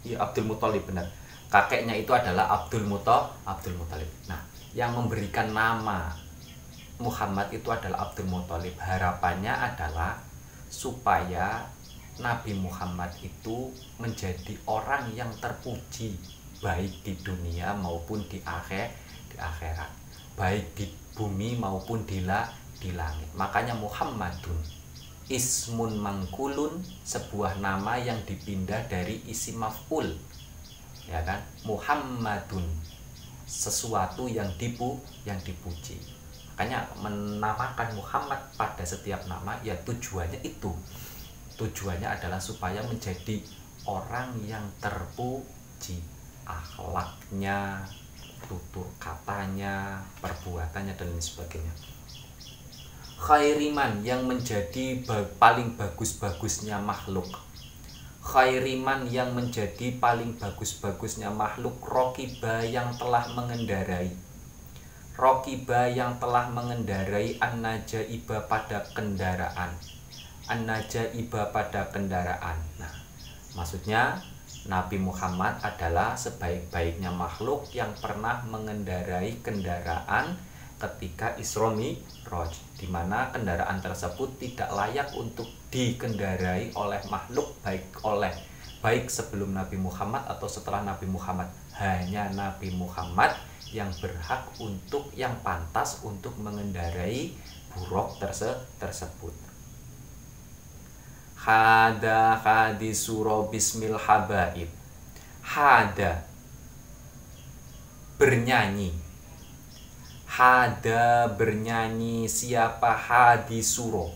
Iya 0.04 0.20
Abdul 0.22 0.44
Muthalib 0.44 0.84
benar 0.84 1.08
kakeknya 1.56 1.96
itu 1.96 2.12
adalah 2.12 2.52
Abdul 2.52 2.84
Muto 2.84 3.32
Abdul 3.48 3.80
Muthalib. 3.80 4.12
Nah 4.28 4.44
yang 4.76 4.92
memberikan 4.92 5.56
nama 5.56 6.12
Muhammad 7.00 7.48
itu 7.48 7.72
adalah 7.72 8.12
Abdul 8.12 8.28
Muthalib. 8.28 8.76
Harapannya 8.76 9.56
adalah 9.56 10.20
supaya 10.68 11.64
Nabi 12.20 12.52
Muhammad 12.60 13.08
itu 13.24 13.72
menjadi 13.96 14.52
orang 14.68 15.08
yang 15.16 15.32
terpuji 15.40 16.20
baik 16.60 16.92
di 17.00 17.16
dunia 17.24 17.72
maupun 17.72 18.20
di 18.28 18.36
akhir 18.44 18.92
di 19.32 19.36
akhirat. 19.40 19.88
Baik 20.36 20.76
di 20.76 20.92
bumi 21.16 21.56
maupun 21.56 22.04
di 22.04 22.20
la, 22.20 22.44
di 22.76 22.92
langit. 22.92 23.32
Makanya 23.32 23.72
Muhammadun 23.72 24.60
ismun 25.32 25.96
mangkulun 25.98 26.84
sebuah 27.02 27.58
nama 27.58 27.96
yang 27.96 28.20
dipindah 28.28 28.86
dari 28.86 29.24
isi 29.26 29.56
maf'ul 29.56 30.14
ya 31.06 31.22
kan? 31.22 31.40
Muhammadun. 31.62 32.66
Sesuatu 33.46 34.26
yang 34.26 34.50
dipu 34.58 34.98
yang 35.22 35.38
dipuji. 35.46 36.02
Makanya 36.54 36.82
menamakan 36.98 37.94
Muhammad 37.94 38.40
pada 38.58 38.82
setiap 38.82 39.22
nama 39.30 39.54
ya 39.62 39.76
tujuannya 39.86 40.42
itu. 40.42 40.74
Tujuannya 41.54 42.10
adalah 42.10 42.42
supaya 42.42 42.82
menjadi 42.84 43.38
orang 43.86 44.34
yang 44.44 44.66
terpuji 44.82 46.02
akhlaknya 46.42 47.86
tutur 48.46 48.86
katanya 48.98 50.02
perbuatannya 50.22 50.94
dan 50.94 51.06
lain 51.10 51.22
sebagainya. 51.22 51.74
Khairiman 53.16 54.04
yang 54.04 54.28
menjadi 54.28 55.00
paling 55.40 55.74
bagus-bagusnya 55.74 56.78
makhluk 56.78 57.26
khairiman 58.26 59.06
yang 59.06 59.38
menjadi 59.38 60.02
paling 60.02 60.34
bagus-bagusnya 60.34 61.30
makhluk 61.30 61.78
rokiba 61.78 62.58
yang 62.66 62.90
telah 62.98 63.22
mengendarai. 63.38 64.10
Rokiba 65.14 65.86
yang 65.94 66.18
telah 66.18 66.50
mengendarai 66.50 67.38
an 67.38 67.62
iba 68.10 68.38
pada 68.50 68.82
kendaraan. 68.90 69.78
An 70.50 70.66
iba 71.14 71.42
pada 71.54 71.86
kendaraan. 71.94 72.58
Nah 72.82 72.92
maksudnya 73.54 74.18
Nabi 74.66 74.98
Muhammad 74.98 75.62
adalah 75.62 76.18
sebaik-baiknya 76.18 77.14
makhluk 77.14 77.70
yang 77.70 77.94
pernah 77.94 78.42
mengendarai 78.50 79.38
kendaraan 79.38 80.34
ketika 80.76 81.32
Isra 81.40 81.72
Mi'raj 81.72 82.52
di 82.76 82.84
mana 82.84 83.32
kendaraan 83.32 83.80
tersebut 83.80 84.36
tidak 84.36 84.68
layak 84.76 85.08
untuk 85.16 85.48
dikendarai 85.72 86.76
oleh 86.76 87.00
makhluk 87.08 87.56
baik 87.64 87.88
oleh 88.04 88.32
baik 88.84 89.08
sebelum 89.08 89.56
Nabi 89.56 89.80
Muhammad 89.80 90.28
atau 90.28 90.44
setelah 90.46 90.84
Nabi 90.84 91.08
Muhammad. 91.08 91.48
Hanya 91.76 92.32
Nabi 92.32 92.72
Muhammad 92.72 93.36
yang 93.72 93.92
berhak 94.00 94.48
untuk 94.60 95.12
yang 95.12 95.36
pantas 95.44 96.00
untuk 96.04 96.32
mengendarai 96.40 97.32
buruk 97.72 98.16
terse 98.20 98.48
tersebut. 98.80 99.32
Hada 101.36 102.40
hadis 102.40 103.04
surah 103.04 103.48
bismil 103.52 103.96
habaib. 104.00 104.68
Hada. 105.44 106.24
Bernyanyi 108.16 109.05
hada 110.26 111.30
bernyanyi 111.32 112.26
siapa 112.26 112.92
hadi 112.92 113.62
suro? 113.62 114.10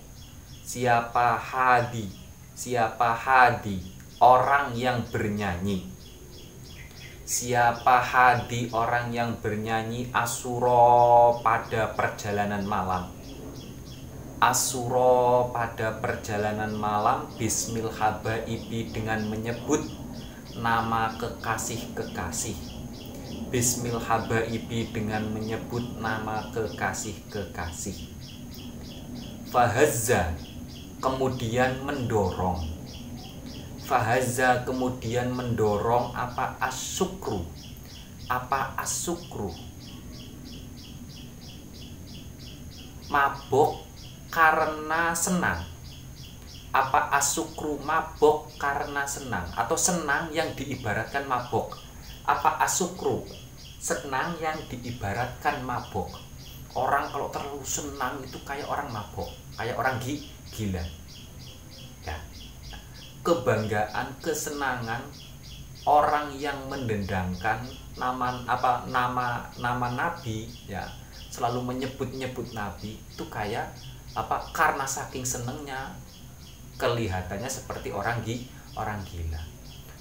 Siapa 0.66 1.38
hadi? 1.38 2.10
Siapa 2.54 3.14
hadi? 3.14 3.78
Orang 4.20 4.76
yang 4.76 5.06
bernyanyi. 5.08 5.88
Siapa 7.24 8.02
hadi? 8.02 8.68
Orang 8.74 9.14
yang 9.14 9.38
bernyanyi? 9.38 10.10
Asuro 10.10 11.40
pada 11.40 11.94
perjalanan 11.94 12.66
malam. 12.66 13.08
Asuro 14.42 15.48
pada 15.54 16.00
perjalanan 16.00 16.74
malam 16.74 17.28
Bismil 17.38 17.92
Habaibi 17.92 18.88
dengan 18.90 19.26
menyebut 19.28 19.84
nama 20.56 21.12
kekasih-kekasih 21.16 22.69
bismil 23.50 23.98
habaibi 23.98 24.94
dengan 24.94 25.26
menyebut 25.26 25.82
nama 25.98 26.46
kekasih-kekasih. 26.54 27.98
Fahazza 29.50 30.38
kemudian 31.02 31.82
mendorong. 31.82 32.62
Fahazza 33.82 34.62
kemudian 34.62 35.34
mendorong 35.34 36.14
apa 36.14 36.54
asukru 36.62 37.42
apa 38.30 38.78
asukru 38.78 39.50
mabok 43.10 43.82
karena 44.30 45.10
senang. 45.10 45.66
Apa 46.70 47.10
asukru 47.18 47.82
mabok 47.82 48.46
karena 48.62 49.02
senang? 49.10 49.50
Atau 49.58 49.74
senang 49.74 50.30
yang 50.30 50.54
diibaratkan 50.54 51.26
mabok 51.26 51.89
apa 52.24 52.60
asukru? 52.64 53.24
Senang 53.80 54.36
yang 54.40 54.60
diibaratkan 54.68 55.64
mabok. 55.64 56.12
Orang 56.76 57.10
kalau 57.10 57.32
terlalu 57.32 57.64
senang 57.66 58.20
itu 58.22 58.38
kayak 58.46 58.68
orang 58.68 58.92
mabok 58.92 59.30
kayak 59.60 59.76
orang 59.76 60.00
gila. 60.00 60.84
Ya. 62.00 62.16
Kebanggaan 63.20 64.16
kesenangan 64.24 65.04
orang 65.84 66.32
yang 66.40 66.56
mendendangkan 66.72 67.60
nama 68.00 68.40
apa 68.48 68.88
nama 68.88 69.44
nama 69.60 69.86
nabi 69.92 70.48
ya 70.64 70.88
selalu 71.28 71.60
menyebut-nyebut 71.60 72.56
nabi 72.56 72.96
itu 72.96 73.24
kayak 73.28 73.68
apa 74.16 74.48
karena 74.56 74.88
saking 74.88 75.24
senengnya 75.24 75.92
kelihatannya 76.80 77.48
seperti 77.48 77.92
orang 77.92 78.24
gi 78.24 78.48
orang 78.76 79.04
gila 79.04 79.40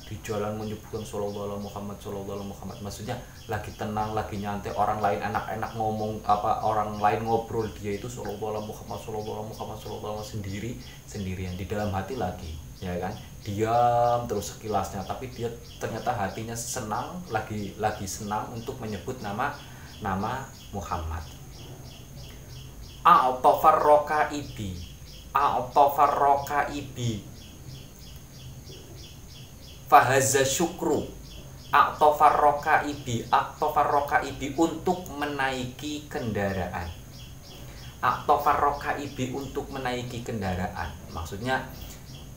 di 0.10 0.18
jalan 0.26 0.58
menyebutkan 0.58 1.06
Sallallahu 1.06 1.62
Muhammad 1.62 2.02
Sallallahu 2.02 2.50
Muhammad. 2.50 2.82
Maksudnya 2.82 3.14
lagi 3.46 3.70
tenang 3.78 4.18
lagi 4.18 4.42
nyantai 4.42 4.74
orang 4.74 4.98
lain 4.98 5.22
enak-enak 5.22 5.78
ngomong 5.78 6.26
apa 6.26 6.66
orang 6.66 6.98
lain 6.98 7.30
ngobrol 7.30 7.70
dia 7.78 7.94
itu 8.02 8.10
Sallallahu 8.10 8.66
Muhammad 8.66 8.98
Sallallahu 9.06 9.54
Muhammad 9.54 9.78
Sallallahu 9.78 10.26
sendiri 10.26 10.82
sendirian. 11.06 11.54
Di 11.54 11.70
dalam 11.70 11.94
hati 11.94 12.18
lagi 12.18 12.58
ya 12.82 12.98
kan? 12.98 13.14
Diam 13.46 14.26
terus 14.26 14.58
sekilasnya 14.58 15.06
tapi 15.06 15.30
dia 15.30 15.54
ternyata 15.78 16.10
hatinya 16.10 16.58
senang 16.58 17.22
lagi 17.30 17.78
lagi 17.78 18.10
senang 18.10 18.50
untuk 18.50 18.82
menyebut 18.82 19.22
nama 19.22 19.54
nama 20.02 20.50
Muhammad. 20.74 21.22
A'tofar 23.06 23.78
roka 23.78 24.28
ibi 24.34 24.90
ibi 26.74 27.29
Fahaza 29.90 30.46
syukru. 30.46 31.10
A'tofar 31.74 32.38
roka 32.38 32.86
ibi 32.86 33.26
A'tofar 33.26 33.90
roka 33.90 34.22
ibi 34.22 34.54
untuk 34.54 35.10
menaiki 35.18 36.06
kendaraan. 36.06 36.86
A'tofar 37.98 38.62
roka 38.62 38.94
ibi 39.02 39.34
untuk 39.34 39.66
menaiki 39.74 40.22
kendaraan. 40.22 40.94
Maksudnya 41.10 41.66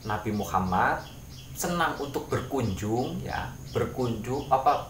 Nabi 0.09 0.33
Muhammad 0.33 1.05
senang 1.53 2.01
untuk 2.01 2.33
berkunjung 2.33 3.21
ya. 3.21 3.53
Berkunjung 3.77 4.49
apa? 4.49 4.89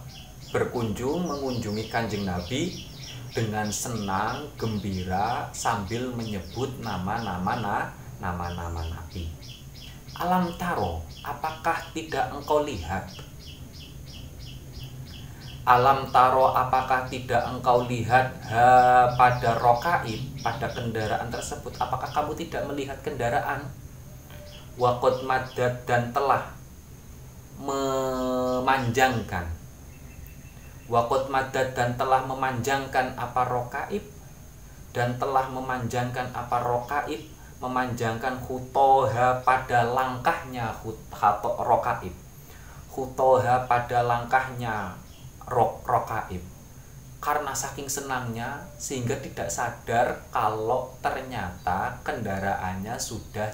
Berkunjung 0.55 1.27
mengunjungi 1.27 1.91
kanjeng 1.91 2.23
Nabi 2.23 2.87
dengan 3.35 3.75
senang, 3.75 4.47
gembira 4.55 5.51
sambil 5.51 6.15
menyebut 6.15 6.71
nama-nama 6.79 7.91
nama-nama 8.23 8.87
Nabi. 8.87 9.42
Alam 10.21 10.53
taro, 10.61 11.01
apakah 11.25 11.81
tidak 11.97 12.29
engkau 12.29 12.61
lihat? 12.67 13.09
Alam 15.65 16.05
taro, 16.11 16.53
apakah 16.53 17.09
tidak 17.09 17.41
engkau 17.49 17.89
lihat 17.89 18.29
ha, 18.51 19.09
pada 19.17 19.57
rokaib, 19.57 20.21
pada 20.45 20.69
kendaraan 20.69 21.33
tersebut? 21.33 21.73
Apakah 21.81 22.11
kamu 22.13 22.37
tidak 22.37 22.69
melihat 22.69 22.99
kendaraan? 23.01 23.65
Wakot 24.77 25.25
madat 25.25 25.85
dan 25.89 26.13
telah 26.13 26.53
memanjangkan 27.61 29.63
Wakot 30.93 31.33
madat 31.33 31.73
dan 31.73 31.97
telah 31.97 32.21
memanjangkan 32.29 33.17
apa 33.17 33.49
rokaib 33.49 34.05
dan 34.93 35.17
telah 35.17 35.49
memanjangkan 35.49 36.29
apa 36.37 36.61
rokaib 36.61 37.32
memanjangkan 37.63 38.43
hutoha 38.43 39.39
pada 39.47 39.87
langkahnya 39.87 40.75
rokaib. 41.39 42.11
Hutoha 42.91 43.71
pada 43.71 44.03
langkahnya 44.03 44.99
rok 45.47 45.87
rokaib. 45.87 46.43
Karena 47.23 47.55
saking 47.55 47.87
senangnya 47.87 48.67
sehingga 48.75 49.15
tidak 49.23 49.47
sadar 49.47 50.27
kalau 50.35 50.91
ternyata 50.99 52.03
kendaraannya 52.03 52.99
sudah 52.99 53.47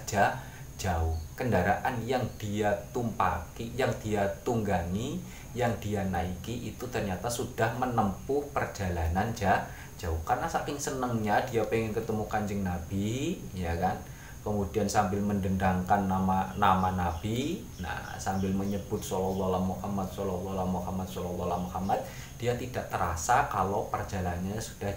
jauh. 0.80 1.14
Kendaraan 1.36 2.00
yang 2.02 2.24
dia 2.40 2.72
tumpaki 2.96 3.76
yang 3.76 3.92
dia 4.00 4.24
tunggangi 4.40 5.20
yang 5.52 5.76
dia 5.84 6.02
naiki 6.08 6.72
itu 6.72 6.88
ternyata 6.88 7.28
sudah 7.28 7.76
menempuh 7.76 8.40
perjalanan 8.56 9.30
jauh 9.36 9.77
karena 10.22 10.46
saking 10.46 10.78
senengnya 10.78 11.42
dia 11.42 11.66
pengen 11.66 11.90
ketemu 11.90 12.22
kanjeng 12.30 12.62
nabi 12.62 13.42
ya 13.50 13.74
kan? 13.74 13.98
Kemudian 14.46 14.86
sambil 14.86 15.18
mendendangkan 15.18 16.06
nama 16.06 16.54
nama 16.54 16.94
nabi 16.94 17.66
nah 17.82 18.14
sambil 18.16 18.54
menyebut 18.54 19.02
sallallahu 19.02 19.74
Muhammad 19.74 20.06
sallallahu 20.14 20.70
Muhammad 20.70 21.08
sallallahu 21.10 21.66
Muhammad 21.66 21.98
dia 22.38 22.54
tidak 22.54 22.86
terasa 22.86 23.50
kalau 23.50 23.90
perjalanannya 23.90 24.62
sudah 24.62 24.94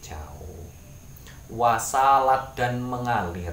jauh. 0.00 0.64
Wasalat 1.52 2.56
dan 2.56 2.80
mengalir. 2.80 3.52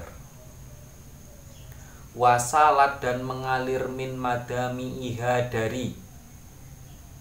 Wasalat 2.16 3.04
dan 3.04 3.20
mengalir 3.20 3.84
min 3.92 4.16
madami 4.16 5.12
iha 5.12 5.44
dari 5.52 5.92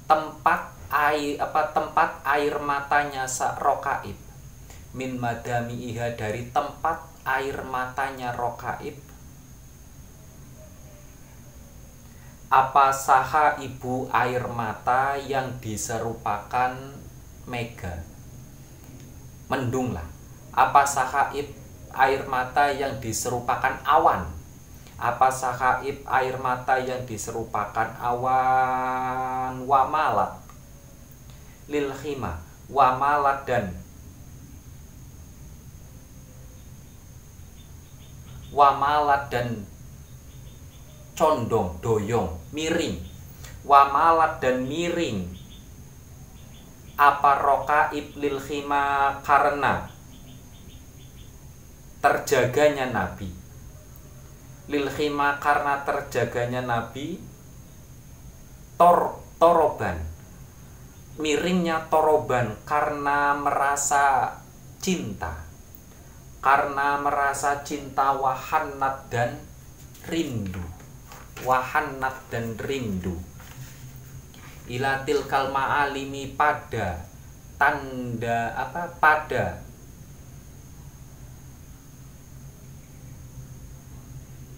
tempat 0.07 0.74
air 0.89 1.41
apa 1.41 1.71
tempat 1.73 2.21
air 2.25 2.57
matanya 2.61 3.25
rokaib 3.57 4.25
min 4.95 5.19
madami 5.19 5.91
iha 5.91 6.15
dari 6.15 6.47
tempat 6.55 7.03
air 7.27 7.67
matanya 7.67 8.31
rokaib. 8.31 8.95
Apa 12.47 12.95
saha 12.95 13.59
ibu 13.59 14.07
air 14.07 14.47
mata 14.47 15.19
yang 15.19 15.59
diserupakan 15.59 16.71
mega? 17.43 18.07
Mendung 19.51 19.91
lah. 19.91 20.07
Apa 20.55 20.87
sahaib 20.87 21.51
air 21.91 22.23
mata 22.31 22.71
yang 22.71 22.95
diserupakan 23.03 23.75
awan? 23.83 24.31
Apa 24.95 25.27
sahaib 25.27 26.07
air 26.07 26.39
mata 26.39 26.79
yang 26.79 27.03
diserupakan 27.03 27.91
awan? 27.99 29.67
Wamalat 29.67 30.44
lil 31.65 31.89
khima 31.97 32.41
wamalat 32.69 33.45
dan 33.45 33.73
wamalat 38.55 39.27
dan 39.27 39.67
condong 41.15 41.79
doyong 41.79 42.39
miring. 42.55 42.99
Wamalat 43.65 44.43
dan 44.43 44.69
miring. 44.69 45.25
Apa 46.95 47.41
roka 47.41 47.89
iblil 47.91 48.39
khima 48.39 49.19
karena 49.25 49.89
terjaganya 51.99 52.93
nabi? 52.93 53.27
Lil 54.69 54.87
khima 54.93 55.41
karena 55.41 55.81
terjaganya 55.85 56.61
Nabi 56.65 57.21
tor 58.81 59.21
toroban 59.37 60.14
miringnya 61.15 61.87
toroban 61.87 62.59
karena 62.67 63.35
merasa 63.39 64.35
cinta. 64.83 65.43
Karena 66.43 67.01
merasa 67.01 67.65
cinta 67.65 68.13
wahanat 68.13 69.09
dan 69.09 69.41
rindu. 70.05 70.61
Wahanat 71.41 72.29
dan 72.29 72.53
rindu. 72.61 73.17
Ilatil 74.69 75.25
kalma 75.25 75.85
alimi 75.85 76.29
pada 76.33 77.01
tanda 77.57 78.53
apa 78.53 78.93
pada. 78.99 79.65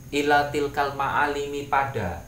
Ila 0.07 0.47
tilkal 0.55 0.95
ma'alimi 0.95 1.67
pada 1.67 2.23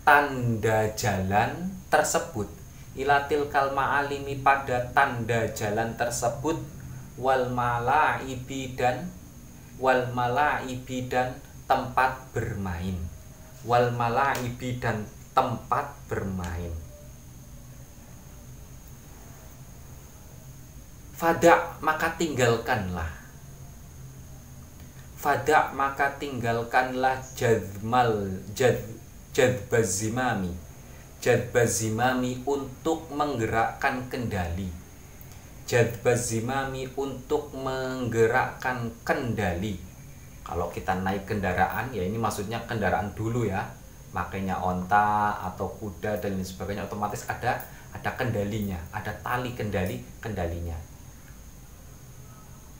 tanda 0.00 0.88
jalan 0.96 1.76
tersebut 1.92 2.48
ilatil 2.96 3.52
kalma 3.52 4.00
alimi 4.00 4.40
pada 4.40 4.88
tanda 4.96 5.44
jalan 5.52 5.92
tersebut 6.00 6.56
wal 7.20 7.52
malaibi 7.52 8.72
dan 8.72 9.12
wal 9.76 10.08
malaibi 10.16 11.04
dan 11.08 11.36
tempat 11.68 12.16
bermain. 12.32 12.96
Wal 13.68 13.92
malaibi 13.92 14.80
dan 14.80 15.04
tempat 15.36 15.92
bermain. 16.08 16.72
Fada 21.16 21.76
maka 21.80 22.12
tinggalkanlah. 22.16 23.08
Fada 25.16 25.72
maka 25.72 26.12
tinggalkanlah 26.20 27.20
jadmal 27.32 28.40
jad 28.52 28.76
jadbazimami 29.32 30.65
jadbazimami 31.26 32.46
untuk 32.46 33.10
menggerakkan 33.10 34.06
kendali. 34.06 34.70
Jadbazimami 35.66 36.86
untuk 36.94 37.50
menggerakkan 37.50 38.94
kendali. 39.02 39.74
Kalau 40.46 40.70
kita 40.70 40.94
naik 41.02 41.26
kendaraan 41.26 41.90
ya 41.90 42.06
ini 42.06 42.14
maksudnya 42.14 42.62
kendaraan 42.70 43.10
dulu 43.18 43.42
ya. 43.42 43.66
Makanya 44.14 44.62
onta 44.62 45.34
atau 45.50 45.66
kuda 45.82 46.22
dan 46.22 46.38
lain 46.38 46.46
sebagainya 46.46 46.86
otomatis 46.86 47.26
ada 47.26 47.58
ada 47.90 48.10
kendalinya 48.14 48.78
ada 48.94 49.10
tali 49.18 49.50
kendali 49.58 49.98
kendalinya. 50.22 50.78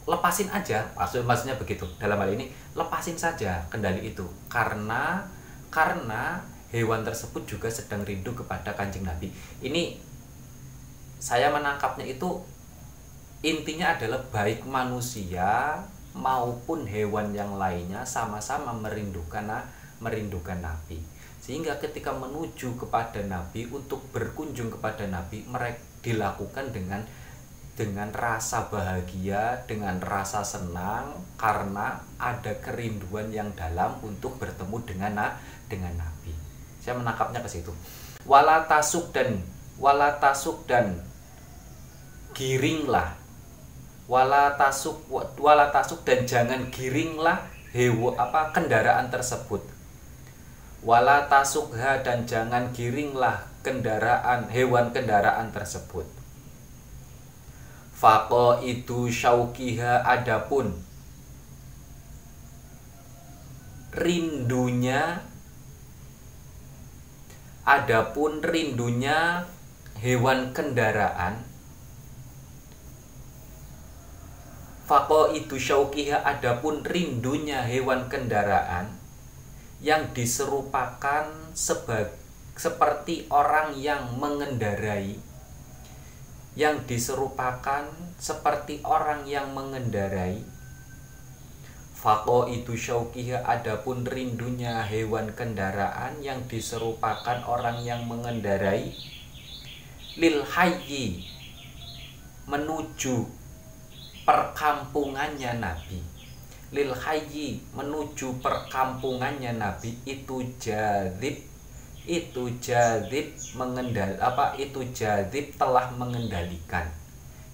Lepasin 0.06 0.54
aja 0.54 0.86
maksud 0.94 1.26
maksudnya 1.26 1.58
begitu. 1.58 1.82
Dalam 1.98 2.22
hal 2.22 2.30
ini 2.30 2.54
lepasin 2.78 3.18
saja 3.18 3.66
kendali 3.66 4.06
itu. 4.06 4.22
Karena 4.46 5.26
karena 5.74 6.54
hewan 6.70 7.06
tersebut 7.06 7.46
juga 7.46 7.68
sedang 7.70 8.02
rindu 8.02 8.34
kepada 8.34 8.74
kanjeng 8.74 9.06
nabi 9.06 9.30
ini 9.62 9.98
saya 11.18 11.50
menangkapnya 11.50 12.06
itu 12.06 12.42
intinya 13.42 13.94
adalah 13.94 14.22
baik 14.32 14.66
manusia 14.66 15.80
maupun 16.16 16.88
hewan 16.88 17.36
yang 17.36 17.54
lainnya 17.60 18.02
sama-sama 18.02 18.72
merindukan 18.72 19.46
merindukan 20.00 20.58
nabi 20.60 20.98
sehingga 21.42 21.78
ketika 21.78 22.10
menuju 22.10 22.74
kepada 22.74 23.22
nabi 23.22 23.70
untuk 23.70 24.02
berkunjung 24.10 24.72
kepada 24.72 25.06
nabi 25.06 25.46
mereka 25.46 25.86
dilakukan 26.06 26.70
dengan 26.70 27.02
dengan 27.76 28.08
rasa 28.08 28.72
bahagia, 28.72 29.66
dengan 29.68 30.00
rasa 30.00 30.40
senang 30.40 31.12
karena 31.36 32.00
ada 32.16 32.56
kerinduan 32.62 33.28
yang 33.28 33.52
dalam 33.52 34.00
untuk 34.00 34.40
bertemu 34.40 34.80
dengan 34.88 35.34
dengan 35.68 35.92
Nabi. 36.00 36.45
Saya 36.86 37.02
menangkapnya 37.02 37.42
ke 37.42 37.50
situ. 37.50 37.74
Wala 38.22 38.62
tasuk 38.70 39.10
dan 39.10 39.42
wala 39.82 40.22
tasuk 40.22 40.62
dan 40.70 41.02
giringlah. 42.30 43.18
Wala 44.06 44.54
tasuk 44.54 45.02
wala 45.42 45.74
tasuk 45.74 46.06
dan 46.06 46.22
jangan 46.22 46.70
giringlah 46.70 47.42
hewa 47.74 48.14
apa 48.14 48.54
kendaraan 48.54 49.10
tersebut. 49.10 49.66
Wala 50.86 51.26
tasukha 51.26 52.06
dan 52.06 52.22
jangan 52.22 52.70
giringlah 52.70 53.56
kendaraan 53.66 54.46
hewan 54.46 54.94
kendaraan 54.94 55.50
tersebut 55.50 56.06
Fako 57.98 58.62
itu 58.62 59.10
syaukiha 59.10 60.06
adapun 60.06 60.70
rindunya 63.90 65.26
adapun 67.66 68.46
rindunya 68.46 69.42
hewan 69.98 70.54
kendaraan 70.54 71.42
Fako 74.86 75.34
itu 75.34 75.58
syaukiha 75.58 76.22
adapun 76.22 76.86
rindunya 76.86 77.66
hewan 77.66 78.06
kendaraan 78.06 78.94
yang 79.82 80.14
diserupakan 80.14 81.26
sebag, 81.58 82.14
seperti 82.54 83.26
orang 83.34 83.74
yang 83.74 84.14
mengendarai 84.14 85.18
yang 86.54 86.86
diserupakan 86.86 87.90
seperti 88.22 88.78
orang 88.86 89.26
yang 89.26 89.50
mengendarai 89.58 90.38
Fako 92.06 92.46
itu 92.46 92.78
syaukiha 92.78 93.42
adapun 93.42 94.06
rindunya 94.06 94.78
hewan 94.86 95.34
kendaraan 95.34 96.22
yang 96.22 96.38
diserupakan 96.46 97.42
orang 97.50 97.82
yang 97.82 98.06
mengendarai 98.06 98.94
Lil 100.14 100.46
hayyi 100.46 101.26
menuju 102.46 103.26
perkampungannya 104.22 105.58
Nabi. 105.58 105.98
Lil 106.70 106.94
hayyi 106.94 107.58
menuju 107.74 108.38
perkampungannya 108.38 109.58
Nabi 109.58 109.98
itu 110.06 110.46
jadib 110.62 111.42
itu 112.06 112.44
jadib 112.62 113.34
mengendal 113.58 114.14
apa 114.22 114.54
itu 114.54 114.86
jadib 114.94 115.58
telah 115.58 115.90
mengendalikan. 115.90 116.86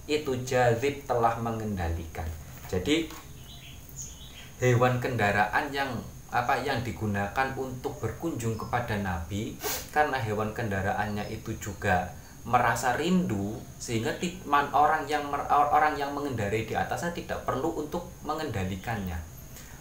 Itu 0.05 0.45
jadib 0.45 1.09
telah 1.09 1.41
mengendalikan. 1.41 2.29
Jadi 2.69 3.09
hewan 4.63 5.03
kendaraan 5.03 5.67
yang 5.75 5.91
apa 6.31 6.55
yang 6.63 6.79
digunakan 6.87 7.51
untuk 7.59 7.99
berkunjung 7.99 8.55
kepada 8.55 8.95
Nabi 9.03 9.59
karena 9.91 10.15
hewan 10.15 10.55
kendaraannya 10.55 11.27
itu 11.27 11.51
juga 11.59 12.07
merasa 12.47 12.95
rindu 12.95 13.59
sehingga 13.75 14.15
orang 14.71 15.03
yang 15.05 15.27
orang 15.51 15.99
yang 15.99 16.15
mengendarai 16.15 16.63
di 16.63 16.73
atasnya 16.73 17.11
tidak 17.11 17.43
perlu 17.43 17.75
untuk 17.75 18.07
mengendalikannya 18.23 19.19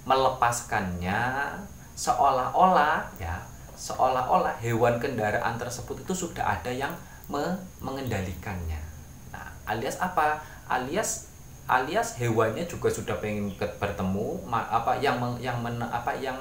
melepaskannya 0.02 1.18
seolah-olah 1.94 3.06
ya 3.22 3.38
seolah-olah 3.78 4.58
hewan 4.62 4.98
kendaraan 4.98 5.58
tersebut 5.58 6.02
itu 6.06 6.26
sudah 6.26 6.58
ada 6.58 6.70
yang 6.70 6.94
me 7.26 7.42
mengendalikannya. 7.82 8.78
Nah, 9.34 9.50
alias 9.66 9.98
apa? 9.98 10.38
Alias 10.70 11.31
alias 11.72 12.20
hewannya 12.20 12.68
juga 12.68 12.92
sudah 12.92 13.16
pengen 13.16 13.48
bertemu 13.56 14.44
apa 14.52 15.00
yang 15.00 15.16
men, 15.16 15.40
yang 15.40 15.56
men, 15.64 15.80
apa 15.80 16.12
yang 16.20 16.36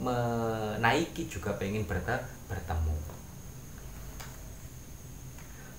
menaiki 0.00 1.28
juga 1.28 1.52
pengen 1.60 1.84
berte, 1.84 2.16
bertemu. 2.48 2.96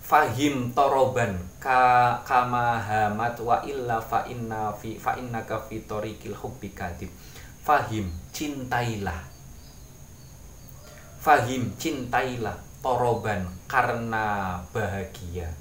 Fahim 0.05 0.75
toroban 0.75 1.39
ka 1.57 2.19
kamahamat 2.27 3.39
wa 3.41 3.63
illa 3.63 3.97
fa 3.97 4.27
inna 4.27 4.69
fi 4.75 4.99
fa 4.99 5.15
innaka 5.15 5.57
fi 5.65 5.81
tariqil 5.87 6.35
hubbi 6.35 6.69
Fahim 7.61 8.11
cintailah. 8.35 9.23
Fahim 11.21 11.71
cintailah 11.79 12.59
toroban 12.83 13.47
karena 13.71 14.57
bahagia 14.75 15.60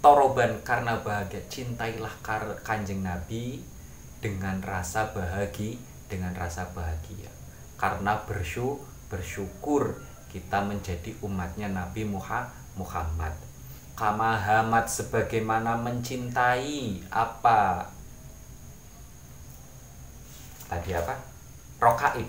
Toroban 0.00 0.64
karena 0.64 0.96
bahagia 1.04 1.44
Cintailah 1.52 2.12
kar 2.24 2.56
kanjeng 2.64 3.04
Nabi 3.04 3.60
dengan 4.24 4.56
rasa 4.64 5.12
bahagia 5.12 5.76
Dengan 6.08 6.32
rasa 6.32 6.72
bahagia. 6.72 7.28
Karena 7.76 8.16
bersyukur, 8.24 8.82
bersyukur 9.12 10.00
kita 10.30 10.62
menjadi 10.62 11.14
umatnya 11.20 11.68
Nabi 11.68 12.06
Muhammad. 12.06 13.34
Kamahamat 13.98 14.86
sebagaimana 14.88 15.76
mencintai 15.76 17.04
apa? 17.12 17.90
Tadi 20.70 20.90
apa? 20.94 21.14
Rokaib. 21.82 22.28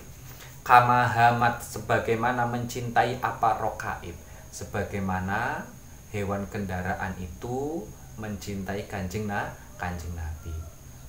Kamahamat 0.65 1.61
sebagaimana 1.61 2.43
mencintai 2.49 3.21
apa? 3.21 3.61
Rokaib. 3.61 4.17
Sebagaimana 4.49 5.63
hewan 6.11 6.43
kendaraan 6.51 7.15
itu 7.17 7.87
mencintai 8.19 8.85
kanjeng 8.91 9.25
na 9.25 9.47
kanjeng 9.79 10.11
nabi. 10.13 10.53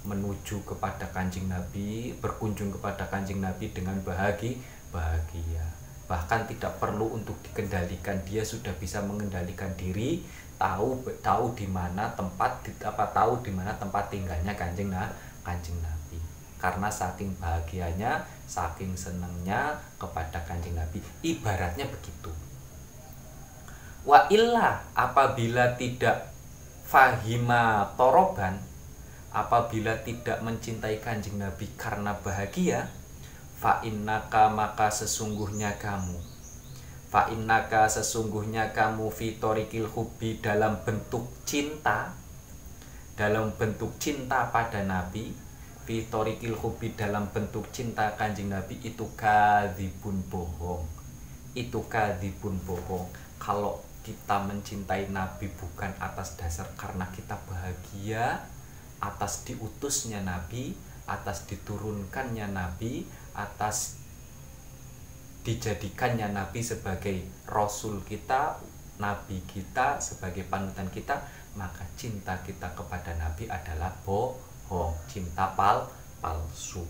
Menuju 0.06 0.62
kepada 0.62 1.06
kanjeng 1.10 1.50
nabi 1.50 2.14
berkunjung 2.22 2.70
kepada 2.70 3.06
kanjeng 3.10 3.42
nabi 3.42 3.70
dengan 3.74 3.98
bahagia 4.06 4.58
bahagia. 4.94 5.66
Bahkan 6.06 6.46
tidak 6.54 6.78
perlu 6.78 7.18
untuk 7.18 7.34
dikendalikan 7.42 8.22
dia 8.22 8.46
sudah 8.46 8.72
bisa 8.78 9.02
mengendalikan 9.02 9.70
diri 9.74 10.22
tahu 10.58 11.02
tahu 11.18 11.58
di 11.58 11.66
mana 11.66 12.14
tempat 12.14 12.62
apa 12.86 13.04
tahu 13.10 13.42
di 13.42 13.50
mana 13.50 13.74
tempat 13.74 14.06
tinggalnya 14.06 14.54
kanjeng 14.54 14.90
na 14.94 15.10
kanjeng 15.42 15.74
nabi. 15.82 16.18
Karena 16.62 16.86
saking 16.86 17.34
bahagianya 17.42 18.22
saking 18.46 18.94
senangnya 18.94 19.74
kepada 19.98 20.38
kanjeng 20.46 20.78
Nabi. 20.78 21.02
Ibaratnya 21.26 21.90
begitu 21.90 22.30
wa 24.02 24.26
illa 24.30 24.82
apabila 24.98 25.78
tidak 25.78 26.34
fahima 26.82 27.94
toroban 27.94 28.58
apabila 29.32 29.96
tidak 30.04 30.44
mencintai 30.44 31.00
kanjeng 31.00 31.40
Nabi 31.40 31.70
karena 31.78 32.12
bahagia 32.20 32.90
fa 33.56 33.80
innaka 33.86 34.50
maka 34.50 34.90
sesungguhnya 34.90 35.78
kamu. 35.78 36.18
Fa 37.08 37.30
innaka 37.30 37.86
sesungguhnya 37.86 38.74
kamu 38.74 39.08
fitorikil 39.12 39.86
hubi 39.86 40.42
dalam 40.42 40.82
bentuk 40.82 41.28
cinta 41.46 42.18
dalam 43.12 43.52
bentuk 43.54 43.92
cinta 44.00 44.48
pada 44.48 44.82
Nabi 44.82 45.30
fitorikil 45.84 46.56
hubi 46.56 46.96
dalam 46.96 47.28
bentuk 47.30 47.68
cinta 47.70 48.16
kanjeng 48.18 48.50
Nabi 48.50 48.80
itu 48.82 49.06
kadibun 49.14 50.24
bohong. 50.26 50.82
Itu 51.54 51.84
kadibun 51.86 52.56
bohong. 52.64 53.06
Kalau 53.36 53.84
kita 54.02 54.42
mencintai 54.46 55.10
Nabi 55.14 55.46
bukan 55.54 55.94
atas 56.02 56.34
dasar 56.34 56.66
karena 56.74 57.06
kita 57.14 57.38
bahagia 57.46 58.42
atas 59.02 59.42
diutusnya 59.42 60.22
Nabi, 60.22 60.78
atas 61.10 61.44
diturunkannya 61.50 62.54
Nabi, 62.54 63.02
atas 63.34 63.98
dijadikannya 65.42 66.30
Nabi 66.30 66.62
sebagai 66.62 67.26
Rasul 67.50 67.98
kita, 68.06 68.62
Nabi 69.02 69.42
kita, 69.50 69.98
sebagai 69.98 70.46
panutan 70.46 70.86
kita, 70.94 71.18
maka 71.58 71.82
cinta 71.98 72.38
kita 72.46 72.70
kepada 72.78 73.10
Nabi 73.18 73.50
adalah 73.50 73.90
bohong, 74.06 74.94
cinta 75.10 75.50
pal 75.58 75.90
palsu. 76.22 76.86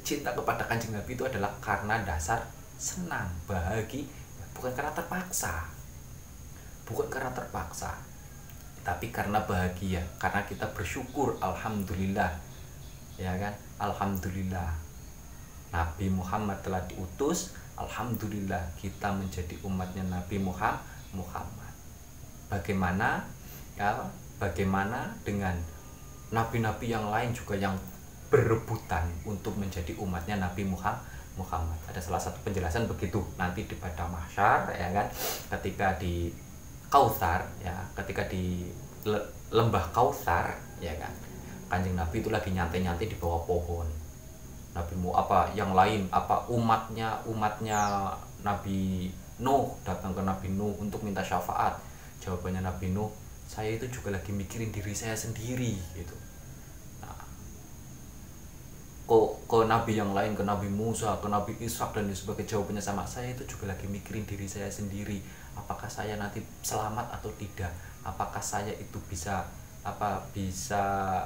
Cinta 0.00 0.32
kepada 0.32 0.64
kanjeng 0.64 0.96
Nabi 0.96 1.12
itu 1.12 1.24
adalah 1.28 1.52
karena 1.60 2.00
dasar 2.00 2.40
senang, 2.80 3.28
bahagia, 3.44 4.08
bukan 4.60 4.76
karena 4.76 4.92
terpaksa. 4.92 5.64
Bukan 6.84 7.08
karena 7.08 7.32
terpaksa, 7.32 7.96
tapi 8.84 9.08
karena 9.08 9.40
bahagia, 9.48 10.04
karena 10.20 10.44
kita 10.44 10.68
bersyukur, 10.76 11.40
alhamdulillah, 11.40 12.36
ya 13.16 13.32
kan, 13.40 13.56
alhamdulillah. 13.80 14.68
Nabi 15.72 16.12
Muhammad 16.12 16.60
telah 16.60 16.82
diutus, 16.84 17.56
alhamdulillah 17.78 18.60
kita 18.76 19.08
menjadi 19.16 19.56
umatnya 19.64 20.04
Nabi 20.12 20.36
Muhammad. 20.44 21.72
Bagaimana, 22.52 23.24
ya, 23.80 23.96
bagaimana 24.36 25.14
dengan 25.24 25.56
nabi-nabi 26.34 26.90
yang 26.90 27.08
lain 27.08 27.32
juga 27.32 27.56
yang 27.56 27.78
berebutan 28.28 29.08
untuk 29.26 29.56
menjadi 29.58 29.94
umatnya 29.98 30.38
Nabi 30.38 30.62
Muhammad 30.66 31.02
Muhammad. 31.38 31.78
Ada 31.90 32.00
salah 32.02 32.22
satu 32.22 32.38
penjelasan 32.42 32.90
begitu 32.90 33.22
nanti 33.38 33.66
di 33.66 33.76
pada 33.78 34.06
mahsyar 34.10 34.70
ya 34.74 34.88
kan 34.90 35.06
ketika 35.58 35.94
di 35.98 36.34
Kautsar 36.90 37.46
ya 37.62 37.74
ketika 37.94 38.26
di 38.26 38.66
lembah 39.54 39.94
Kautsar 39.94 40.58
ya 40.82 40.90
kan 40.98 41.12
kanjeng 41.70 41.94
Nabi 41.94 42.18
itu 42.18 42.30
lagi 42.34 42.50
nyantai-nyantai 42.50 43.06
di 43.06 43.16
bawah 43.18 43.46
pohon. 43.46 43.86
Nabi 44.70 44.94
mu 44.98 45.10
apa 45.14 45.50
yang 45.54 45.74
lain 45.74 46.06
apa 46.10 46.46
umatnya 46.50 47.18
umatnya 47.26 48.10
Nabi 48.42 49.10
Nuh 49.40 49.72
datang 49.86 50.12
ke 50.12 50.22
Nabi 50.22 50.50
Nuh 50.52 50.74
untuk 50.78 51.02
minta 51.06 51.22
syafaat. 51.22 51.78
Jawabannya 52.20 52.60
Nabi 52.60 52.92
Nuh, 52.92 53.08
saya 53.48 53.72
itu 53.72 53.88
juga 53.88 54.12
lagi 54.12 54.28
mikirin 54.30 54.68
diri 54.68 54.92
saya 54.92 55.16
sendiri 55.16 55.80
gitu 55.96 56.29
ke, 59.10 59.18
ke 59.50 59.58
nabi 59.66 59.98
yang 59.98 60.14
lain 60.14 60.38
ke 60.38 60.46
nabi 60.46 60.70
Musa 60.70 61.18
ke 61.18 61.26
nabi 61.26 61.58
Ishak 61.58 61.98
dan 61.98 62.06
sebagainya. 62.14 62.54
Jawabannya 62.54 62.78
sama 62.78 63.02
saya 63.02 63.34
itu 63.34 63.42
juga 63.42 63.74
lagi 63.74 63.90
mikirin 63.90 64.22
diri 64.22 64.46
saya 64.46 64.70
sendiri. 64.70 65.18
Apakah 65.58 65.90
saya 65.90 66.14
nanti 66.14 66.38
selamat 66.62 67.18
atau 67.18 67.26
tidak? 67.34 67.74
Apakah 68.06 68.38
saya 68.38 68.70
itu 68.78 69.02
bisa 69.10 69.42
apa 69.82 70.22
bisa 70.30 71.18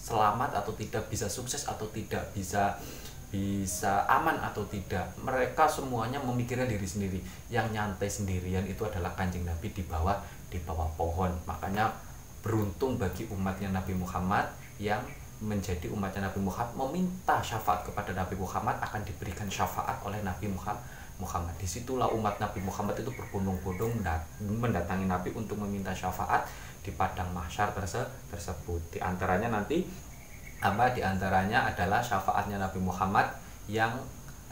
selamat 0.00 0.64
atau 0.64 0.72
tidak? 0.72 1.04
Bisa 1.12 1.28
sukses 1.28 1.68
atau 1.68 1.84
tidak? 1.92 2.32
Bisa 2.32 2.80
bisa 3.28 4.08
aman 4.08 4.40
atau 4.40 4.64
tidak? 4.64 5.04
Mereka 5.20 5.68
semuanya 5.68 6.16
memikirkan 6.24 6.64
diri 6.64 6.88
sendiri. 6.88 7.20
Yang 7.52 7.76
nyantai 7.76 8.08
sendirian 8.08 8.64
itu 8.64 8.80
adalah 8.88 9.12
kanjeng 9.12 9.44
nabi 9.44 9.68
di 9.68 9.84
bawah 9.84 10.16
di 10.48 10.56
bawah 10.64 10.88
pohon. 10.96 11.28
Makanya 11.44 11.92
beruntung 12.40 12.96
bagi 12.96 13.28
umatnya 13.28 13.68
Nabi 13.68 13.92
Muhammad 13.96 14.48
yang 14.76 15.00
menjadi 15.44 15.92
umatnya 15.92 16.32
Nabi 16.32 16.40
Muhammad 16.40 16.72
meminta 16.88 17.44
syafaat 17.44 17.84
kepada 17.84 18.16
Nabi 18.16 18.40
Muhammad 18.40 18.80
akan 18.80 19.04
diberikan 19.04 19.44
syafaat 19.52 20.00
oleh 20.00 20.24
Nabi 20.24 20.48
Muhammad. 20.48 20.80
Muhammad. 21.18 21.54
Di 21.58 21.66
situlah 21.68 22.10
umat 22.10 22.42
Nabi 22.42 22.58
Muhammad 22.58 22.98
itu 22.98 23.10
berbondong-bondong 23.14 24.02
mendatangi 24.42 25.06
Nabi 25.06 25.30
untuk 25.38 25.62
meminta 25.62 25.94
syafaat 25.94 26.42
di 26.82 26.90
padang 26.90 27.30
mahsyar 27.30 27.70
terse 27.70 28.02
tersebut. 28.30 28.80
Di 28.90 28.98
antaranya 28.98 29.54
nanti 29.54 29.86
apa 30.58 30.90
di 30.90 31.04
antaranya 31.04 31.70
adalah 31.70 32.02
syafaatnya 32.02 32.58
Nabi 32.58 32.80
Muhammad 32.82 33.30
yang 33.70 33.94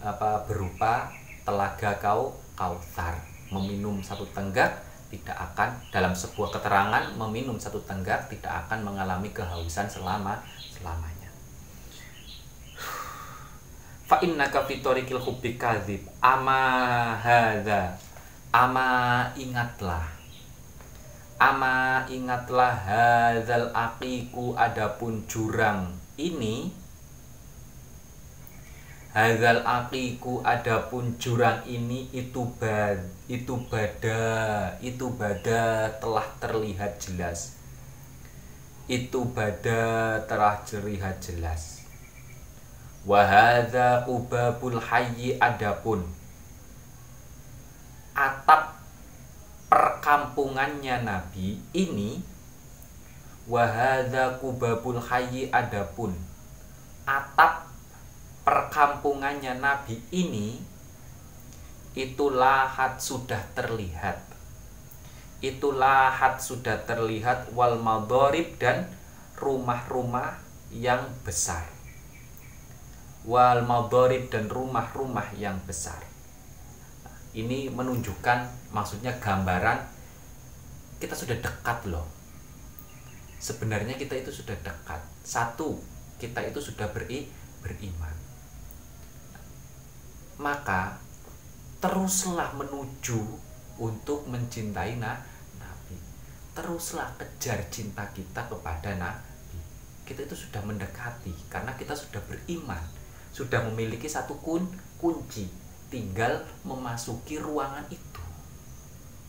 apa 0.02 0.46
berupa 0.46 1.10
telaga 1.42 1.98
kau 1.98 2.38
kautsar. 2.54 3.18
Meminum 3.50 4.00
satu 4.00 4.24
tenggak 4.30 4.72
tidak 5.12 5.36
akan 5.36 5.76
dalam 5.92 6.16
sebuah 6.16 6.56
keterangan 6.56 7.12
meminum 7.20 7.60
satu 7.60 7.76
tenggak 7.84 8.32
tidak 8.32 8.64
akan 8.64 8.80
mengalami 8.80 9.28
kehausan 9.28 9.84
selama 9.84 10.40
selamanya. 10.82 11.30
Fa 14.10 14.18
innaka 14.18 14.66
fi 14.66 14.82
tariqil 14.82 15.22
hubbi 15.22 15.54
kadzib. 15.54 16.02
Ama 16.18 17.14
hadza? 17.22 17.94
Ama 18.50 19.30
ingatlah. 19.38 20.10
Ama 21.38 22.04
ingatlah 22.10 22.74
hadzal 22.74 23.70
aqiku 23.70 24.58
adapun 24.58 25.22
jurang 25.30 25.94
ini. 26.18 26.82
Hazal 29.12 29.60
aqiku 29.60 30.40
adapun 30.40 31.20
jurang 31.20 31.60
ini 31.68 32.08
itu 32.16 32.48
bad 32.56 32.96
itu 33.28 33.60
bada 33.68 34.72
itu 34.80 35.04
bada 35.12 35.92
telah 36.00 36.24
terlihat 36.40 36.96
jelas 36.96 37.60
itu 38.90 39.22
bada 39.30 40.18
telah 40.26 40.58
terlihat 40.66 41.22
jelas. 41.22 41.86
Wahada 43.06 44.02
kubabul 44.06 44.78
hayyi 44.78 45.38
adapun. 45.38 46.06
Atap 48.14 48.78
perkampungannya 49.70 51.02
Nabi 51.02 51.62
ini 51.74 52.22
wahada 53.46 54.38
kubabul 54.38 54.98
hayyi 54.98 55.50
adapun. 55.50 56.14
Atap 57.06 57.70
perkampungannya 58.42 59.58
Nabi 59.58 59.98
ini 60.10 60.58
itu 61.94 62.24
lahat 62.32 62.96
sudah 62.98 63.40
terlihat 63.52 64.31
itu 65.42 65.74
lahat 65.74 66.38
sudah 66.38 66.86
terlihat 66.86 67.50
wal 67.58 67.74
madorib 67.82 68.62
dan 68.62 68.86
rumah-rumah 69.34 70.38
yang 70.70 71.02
besar. 71.26 71.66
Wal 73.26 73.66
madorib 73.66 74.30
dan 74.30 74.46
rumah-rumah 74.46 75.34
yang 75.34 75.58
besar. 75.66 75.98
Ini 77.34 77.74
menunjukkan 77.74 78.70
maksudnya 78.70 79.18
gambaran 79.18 79.82
kita 81.02 81.18
sudah 81.18 81.34
dekat 81.42 81.90
loh. 81.90 82.06
Sebenarnya 83.42 83.98
kita 83.98 84.14
itu 84.14 84.30
sudah 84.30 84.54
dekat. 84.62 85.02
Satu 85.26 85.82
kita 86.22 86.38
itu 86.46 86.62
sudah 86.62 86.86
beri 86.94 87.26
beriman. 87.66 88.14
Maka 90.38 91.02
teruslah 91.82 92.54
menuju 92.54 93.18
untuk 93.82 94.30
mencintai 94.30 95.02
nah 95.02 95.31
teruslah 96.52 97.08
kejar 97.16 97.64
cinta 97.72 98.04
kita 98.12 98.44
kepada 98.48 98.92
Nabi. 98.96 99.58
Kita 100.04 100.28
itu 100.28 100.36
sudah 100.36 100.60
mendekati 100.66 101.32
karena 101.48 101.72
kita 101.78 101.96
sudah 101.96 102.20
beriman 102.28 102.82
sudah 103.32 103.64
memiliki 103.72 104.04
satu 104.04 104.36
kun 104.44 104.68
kunci 105.00 105.48
tinggal 105.88 106.44
memasuki 106.68 107.40
ruangan 107.40 107.88
itu 107.88 108.24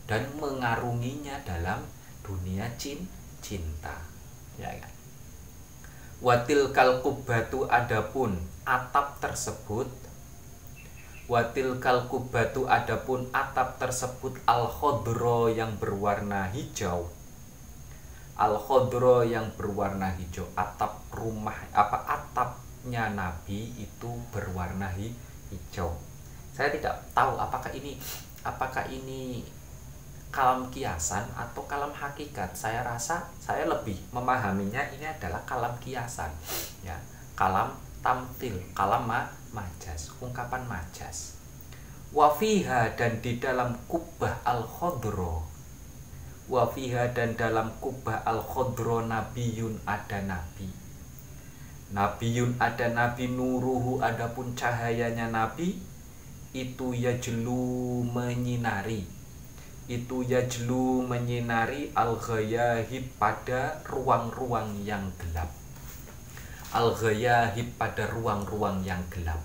dan 0.03 0.27
mengarunginya 0.35 1.39
dalam 1.47 1.87
dunia 2.19 2.67
cin 2.75 3.07
cinta. 3.39 3.95
Ya 4.59 4.67
kan 4.75 4.91
watil 6.23 6.71
kalkubatu 6.71 7.67
adapun 7.67 8.39
atap 8.63 9.19
tersebut 9.19 9.91
Watil 11.23 11.79
kalkubatu 11.79 12.67
adapun 12.67 13.31
atap 13.31 13.79
tersebut 13.79 14.35
al 14.43 14.67
khodro 14.67 15.47
yang 15.47 15.79
berwarna 15.79 16.51
hijau. 16.51 17.07
Al 18.35 18.59
khodro 18.59 19.23
yang 19.23 19.55
berwarna 19.55 20.11
hijau. 20.19 20.43
Atap 20.59 20.99
rumah 21.15 21.55
apa 21.71 22.03
atapnya 22.03 23.07
Nabi 23.15 23.71
itu 23.79 24.11
berwarna 24.35 24.91
hijau. 24.91 25.95
Saya 26.51 26.75
tidak 26.75 26.99
tahu 27.15 27.39
apakah 27.39 27.71
ini 27.71 27.95
apakah 28.43 28.83
ini 28.91 29.47
kalam 30.27 30.67
kiasan 30.75 31.23
atau 31.39 31.63
kalam 31.71 31.95
hakikat. 31.95 32.51
Saya 32.51 32.83
rasa 32.83 33.31
saya 33.39 33.63
lebih 33.63 33.95
memahaminya 34.11 34.91
ini 34.91 35.07
adalah 35.07 35.39
kalam 35.47 35.71
kiasan. 35.79 36.35
Ya, 36.83 36.99
kalam 37.39 37.79
tamtil, 38.03 38.59
kalam 38.75 39.07
majas, 39.53 40.11
ungkapan 40.19 40.67
majas. 40.67 41.37
Wafiha 42.13 42.93
dan 42.93 43.21
di 43.23 43.41
dalam 43.41 43.73
kubah 43.89 44.45
al 44.45 44.61
khodro 44.65 45.49
Wafiha 46.45 47.09
dan 47.15 47.33
dalam 47.33 47.73
kubah 47.81 48.21
al 48.27 48.43
khodro 48.43 49.01
nabiyun 49.07 49.79
ada 49.87 50.21
nabi. 50.21 50.69
Nabiyun 51.95 52.59
ada 52.59 52.91
nabi 52.91 53.31
nuruhu 53.31 54.03
adapun 54.03 54.53
cahayanya 54.53 55.31
nabi 55.31 55.79
itu 56.53 56.93
ya 56.93 57.17
jelu 57.17 58.05
menyinari 58.05 59.09
itu 59.89 60.23
ya 60.23 60.45
jelu 60.45 61.01
menyinari 61.03 61.89
al 61.97 62.15
ghayahib 62.15 63.09
pada 63.17 63.81
ruang-ruang 63.89 64.85
yang 64.85 65.09
gelap 65.17 65.62
al 66.73 66.89
ghayahib 66.97 67.77
pada 67.77 68.09
ruang-ruang 68.09 68.81
yang 68.81 68.99
gelap 69.13 69.39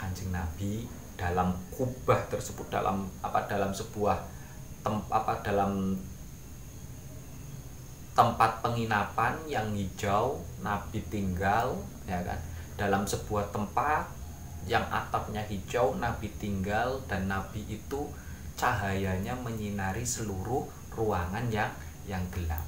kanjeng 0.00 0.32
nabi 0.32 0.88
dalam 1.20 1.52
kubah 1.76 2.24
tersebut 2.32 2.64
dalam 2.72 3.04
apa 3.20 3.44
dalam 3.44 3.68
sebuah 3.68 4.16
tem, 4.80 4.96
apa 5.12 5.44
dalam 5.44 6.00
tempat 8.16 8.64
penginapan 8.64 9.36
yang 9.44 9.68
hijau 9.76 10.40
nabi 10.64 11.04
tinggal 11.12 11.76
ya 12.08 12.24
kan 12.24 12.40
dalam 12.80 13.04
sebuah 13.04 13.52
tempat 13.52 14.08
yang 14.64 14.84
atapnya 14.88 15.40
hijau 15.48 15.96
Nabi 15.96 16.28
tinggal 16.36 17.00
dan 17.08 17.28
Nabi 17.28 17.64
itu 17.68 18.08
cahayanya 18.56 19.32
menyinari 19.40 20.04
seluruh 20.04 20.64
ruangan 20.92 21.48
yang 21.48 21.72
yang 22.04 22.20
gelap. 22.32 22.64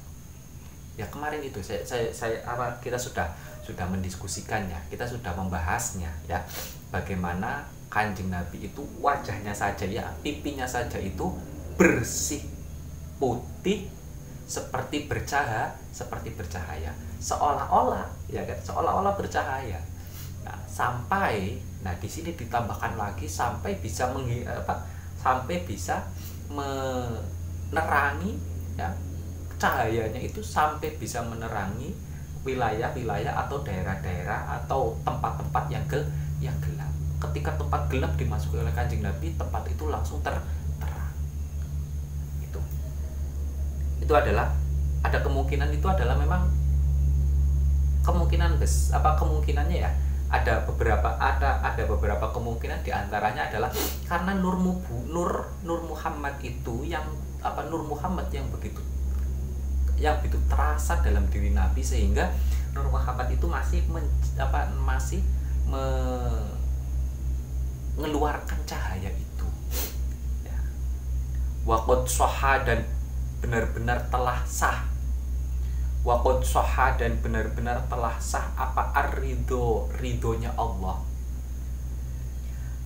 Ya 0.93 1.09
kemarin 1.09 1.41
itu 1.41 1.61
saya 1.61 1.81
saya, 1.81 2.09
saya 2.13 2.37
kita 2.81 2.97
sudah 2.97 3.25
sudah 3.63 3.87
mendiskusikannya, 3.87 4.77
kita 4.91 5.07
sudah 5.07 5.31
membahasnya 5.33 6.11
ya. 6.27 6.43
Bagaimana 6.93 7.65
Kanjeng 7.89 8.29
Nabi 8.29 8.69
itu 8.69 8.83
wajahnya 9.01 9.55
saja 9.55 9.87
ya, 9.87 10.05
pipinya 10.21 10.67
saja 10.67 10.99
itu 10.99 11.31
bersih 11.79 12.45
putih 13.17 13.89
seperti 14.45 15.09
bercahaya, 15.09 15.73
seperti 15.89 16.35
bercahaya. 16.35 16.91
Seolah-olah 17.23 18.05
ya 18.29 18.43
kan, 18.43 18.59
seolah-olah 18.61 19.15
bercahaya. 19.15 19.79
Nah, 20.43 20.59
sampai 20.67 21.63
Nah, 21.83 21.91
di 21.99 22.07
sini 22.07 22.31
ditambahkan 22.31 22.95
lagi 22.95 23.27
sampai 23.27 23.75
bisa 23.83 24.07
menghi, 24.15 24.47
apa, 24.47 24.87
sampai 25.19 25.67
bisa 25.67 25.99
menerangi 26.47 28.39
ya 28.79 28.89
cahayanya 29.59 30.19
itu 30.19 30.43
sampai 30.43 30.95
bisa 30.99 31.23
menerangi 31.23 31.95
wilayah-wilayah 32.43 33.33
atau 33.47 33.63
daerah-daerah 33.63 34.61
atau 34.61 34.99
tempat-tempat 35.07 35.63
yang 35.71 35.83
gel 35.87 36.03
yang 36.43 36.55
gelap. 36.59 36.91
Ketika 37.19 37.55
tempat 37.55 37.87
gelap 37.87 38.13
dimasuki 38.19 38.59
oleh 38.59 38.75
Kanjeng 38.75 38.99
Nabi, 38.99 39.31
tempat 39.39 39.63
itu 39.71 39.87
langsung 39.87 40.19
ter 40.19 40.35
terang. 40.79 41.15
Itu. 42.43 42.59
Itu 44.03 44.13
adalah 44.13 44.51
ada 45.03 45.19
kemungkinan 45.23 45.71
itu 45.71 45.87
adalah 45.87 46.19
memang 46.19 46.51
kemungkinan 48.03 48.59
bes 48.59 48.91
apa 48.91 49.15
kemungkinannya 49.15 49.77
ya 49.79 49.91
ada 50.27 50.65
beberapa 50.67 51.15
ada 51.21 51.63
ada 51.63 51.83
beberapa 51.87 52.25
kemungkinan 52.33 52.83
di 52.83 52.91
antaranya 52.91 53.47
adalah 53.47 53.69
karena 54.09 54.33
Nur 54.35 54.59
Mubu, 54.59 55.07
Nur 55.07 55.47
Nur 55.63 55.85
Muhammad 55.87 56.35
itu 56.43 56.83
yang 56.83 57.05
apa 57.39 57.63
Nur 57.71 57.85
Muhammad 57.87 58.27
yang 58.33 58.43
begitu 58.51 58.81
yang 59.97 60.17
begitu 60.19 60.41
terasa 60.49 60.99
dalam 61.05 61.25
diri 61.29 61.53
Nabi 61.53 61.81
sehingga 61.85 62.27
Nur 62.73 62.89
Muhammad 62.89 63.29
itu 63.29 63.45
masih 63.45 63.85
men, 63.85 64.01
apa 64.33 64.65
masih 64.81 65.21
mengeluarkan 67.93 68.57
cahaya 68.65 69.13
itu. 69.13 69.45
Ya. 70.41 70.57
Wakot 71.69 72.09
soha 72.09 72.65
dan 72.65 72.81
benar-benar 73.45 74.09
telah 74.09 74.41
sah. 74.49 74.89
Wakot 76.01 76.41
soha 76.41 76.97
dan 76.97 77.21
benar-benar 77.21 77.85
telah 77.85 78.17
sah. 78.17 78.49
Apa 78.57 78.89
arido 78.97 79.85
ridhonya 80.01 80.49
Allah? 80.57 80.97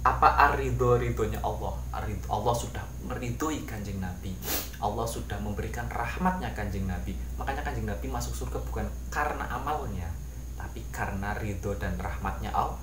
Apa 0.03 0.51
arido 0.51 0.99
ridhonya 0.99 1.39
Allah? 1.39 1.79
Arido 1.95 2.27
Allah 2.27 2.51
sudah 2.51 2.83
meridhoi 3.07 3.63
kanjeng 3.63 4.03
Nabi 4.03 4.35
Allah 4.77 5.09
sudah 5.09 5.41
memberikan 5.41 5.89
rahmatnya 5.89 6.53
kanjeng 6.53 6.85
Nabi. 6.85 7.17
Makanya 7.33 7.65
kanjeng 7.65 7.89
Nabi 7.89 8.05
masuk 8.13 8.45
surga 8.45 8.61
bukan 8.61 8.85
karena 9.09 9.49
amalnya 9.49 10.05
tapi 10.53 10.85
karena 10.93 11.33
ridho 11.37 11.73
dan 11.81 11.97
rahmatnya 11.97 12.53
Allah. 12.53 12.77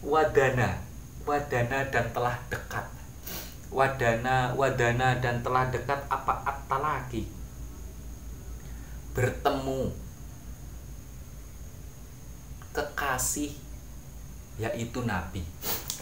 Wadana 0.00 0.78
wadana 1.26 1.82
dan 1.90 2.06
telah 2.14 2.38
dekat. 2.46 2.86
Wadana 3.74 4.54
wadana 4.54 5.18
dan 5.18 5.42
telah 5.42 5.66
dekat 5.70 6.00
apa? 6.06 6.46
Atalaki 6.46 7.26
bertemu. 9.10 9.90
Kekasih 12.70 13.50
yaitu 14.62 15.02
nabi. 15.02 15.42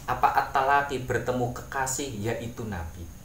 Apa 0.04 0.36
atalaki 0.36 1.00
bertemu 1.08 1.56
kekasih 1.56 2.12
yaitu 2.12 2.64
nabi 2.68 3.17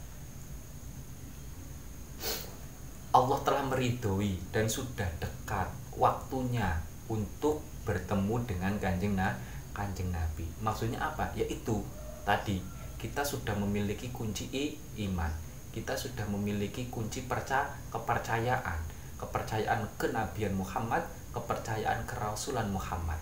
Allah 3.14 3.38
telah 3.46 3.62
meridhoi 3.70 4.34
dan 4.50 4.66
sudah 4.66 5.06
dekat 5.22 5.70
waktunya 5.94 6.82
untuk 7.06 7.62
bertemu 7.86 8.42
dengan 8.42 8.74
kanjeng 8.82 9.14
nah, 9.14 9.38
kanjeng 9.70 10.10
nabi 10.10 10.50
maksudnya 10.58 10.98
apa 10.98 11.30
yaitu 11.38 11.78
tadi 12.26 12.58
kita 12.98 13.22
sudah 13.22 13.54
memiliki 13.54 14.10
kunci 14.10 14.50
iman 15.06 15.30
kita 15.70 15.94
sudah 15.94 16.26
memiliki 16.26 16.90
kunci 16.90 17.30
percaya 17.30 17.70
kepercayaan 17.94 18.94
kepercayaan 19.24 19.88
kenabian 19.96 20.52
Muhammad, 20.52 21.06
kepercayaan 21.32 22.04
kerasulan 22.04 22.68
Muhammad. 22.68 23.16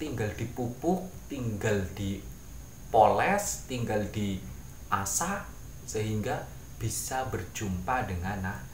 Tinggal 0.00 0.34
dipupuk, 0.34 1.06
tinggal 1.30 1.86
dipoles, 1.94 3.70
tinggal 3.70 4.02
diasah 4.10 5.46
sehingga 5.86 6.42
bisa 6.82 7.22
berjumpa 7.30 8.10
dengan 8.10 8.50
Nabi. 8.50 8.71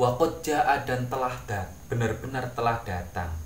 Wakot 0.00 0.40
ja'a 0.40 0.88
dan 0.88 1.12
telah 1.12 1.36
dat, 1.44 1.68
benar-benar 1.92 2.56
telah 2.56 2.80
datang. 2.88 3.36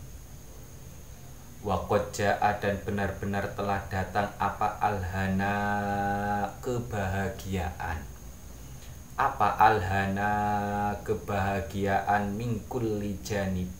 Wakot 1.66 2.14
ja'a 2.14 2.62
dan 2.62 2.78
benar-benar 2.86 3.58
telah 3.58 3.82
datang 3.90 4.30
apa 4.38 4.78
alhana 4.78 5.56
kebahagiaan? 6.62 8.06
Apa 9.18 9.58
alhana 9.58 10.30
kebahagiaan 11.02 12.38
mingkul 12.38 13.02
janib? 13.26 13.74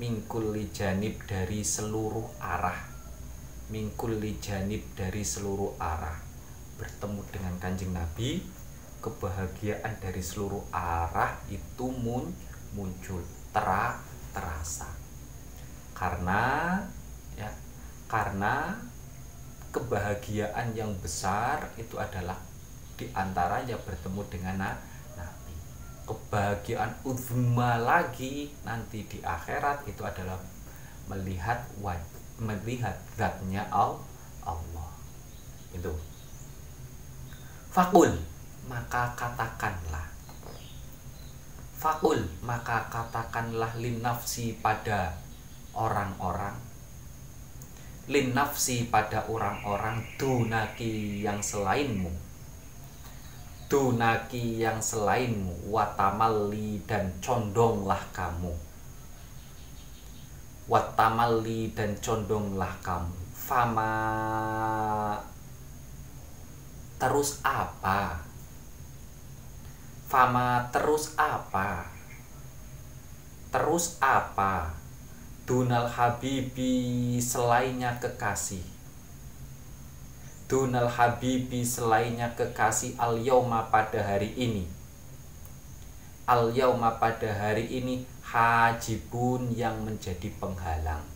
Mingkul 0.00 0.56
janib 0.72 1.20
dari 1.28 1.60
seluruh 1.60 2.32
arah. 2.40 2.80
Mingkul 3.68 4.16
janib 4.40 4.88
dari 4.96 5.20
seluruh 5.20 5.76
arah. 5.76 6.16
Bertemu 6.80 7.20
dengan 7.28 7.60
kanjeng 7.60 7.92
nabi 7.92 8.59
kebahagiaan 9.00 9.96
dari 9.98 10.20
seluruh 10.20 10.64
arah 10.72 11.40
itu 11.48 11.88
mun, 11.88 12.28
muncul 12.76 13.20
tera, 13.50 13.98
terasa 14.30 15.00
karena 16.00 16.80
ya 17.36 17.52
karena 18.08 18.72
kebahagiaan 19.68 20.72
yang 20.72 20.96
besar 21.04 21.68
itu 21.76 22.00
adalah 22.00 22.40
di 22.96 23.04
antaranya 23.12 23.76
bertemu 23.84 24.22
dengan 24.32 24.56
Nabi. 25.16 25.54
Kebahagiaan 26.08 27.04
uzma 27.04 27.76
lagi 27.76 28.48
nanti 28.64 29.04
di 29.04 29.20
akhirat 29.20 29.84
itu 29.84 30.00
adalah 30.00 30.40
melihat 31.12 31.68
melihat 32.40 32.96
zatnya 33.20 33.68
Allah. 33.70 34.90
Itu. 35.76 35.92
Fakul 37.70 38.29
maka 38.70 39.10
katakanlah. 39.18 40.06
Fakul 41.74 42.22
maka 42.46 42.86
katakanlah 42.86 43.74
lin 43.74 43.98
nafsi 43.98 44.54
pada 44.62 45.18
orang-orang. 45.74 46.54
Lin 48.06 48.30
nafsi 48.30 48.86
pada 48.86 49.26
orang-orang 49.26 49.98
dunaki 50.14 51.26
yang 51.26 51.42
selainmu. 51.42 52.14
Dunaki 53.66 54.62
yang 54.62 54.78
selainmu 54.78 55.66
watamali 55.66 56.78
dan 56.86 57.10
condonglah 57.18 58.02
kamu. 58.14 58.54
Watamali 60.70 61.74
dan 61.74 61.98
condonglah 61.98 62.70
kamu. 62.86 63.18
Fama 63.34 63.94
terus 67.00 67.40
apa 67.40 68.29
fama 70.10 70.66
terus 70.74 71.14
apa? 71.14 71.86
Terus 73.54 73.94
apa? 74.02 74.74
Dunal 75.46 75.86
habibi 75.86 77.14
selainnya 77.22 77.94
kekasih. 78.02 78.66
Dunal 80.50 80.90
habibi 80.90 81.62
selainnya 81.62 82.34
kekasih 82.34 82.98
al 82.98 83.22
yauma 83.22 83.70
pada 83.70 84.02
hari 84.02 84.34
ini. 84.34 84.66
Al 86.26 86.50
yauma 86.58 86.98
pada 86.98 87.30
hari 87.30 87.70
ini 87.70 88.02
hajibun 88.26 89.54
yang 89.54 89.78
menjadi 89.86 90.26
penghalang. 90.42 91.06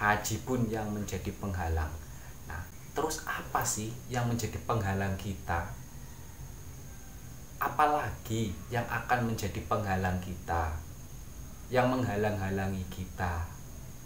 Haji 0.00 0.40
pun 0.48 0.64
yang 0.72 0.88
menjadi 0.88 1.28
penghalang. 1.36 1.92
Nah 2.48 2.64
terus 2.96 3.20
apa 3.28 3.60
sih 3.60 3.92
yang 4.08 4.24
menjadi 4.24 4.56
penghalang 4.64 5.20
kita 5.20 5.81
apalagi 7.62 8.50
yang 8.74 8.82
akan 8.90 9.30
menjadi 9.30 9.62
penghalang 9.70 10.18
kita 10.18 10.74
yang 11.70 11.88
menghalang-halangi 11.94 12.82
kita 12.90 13.46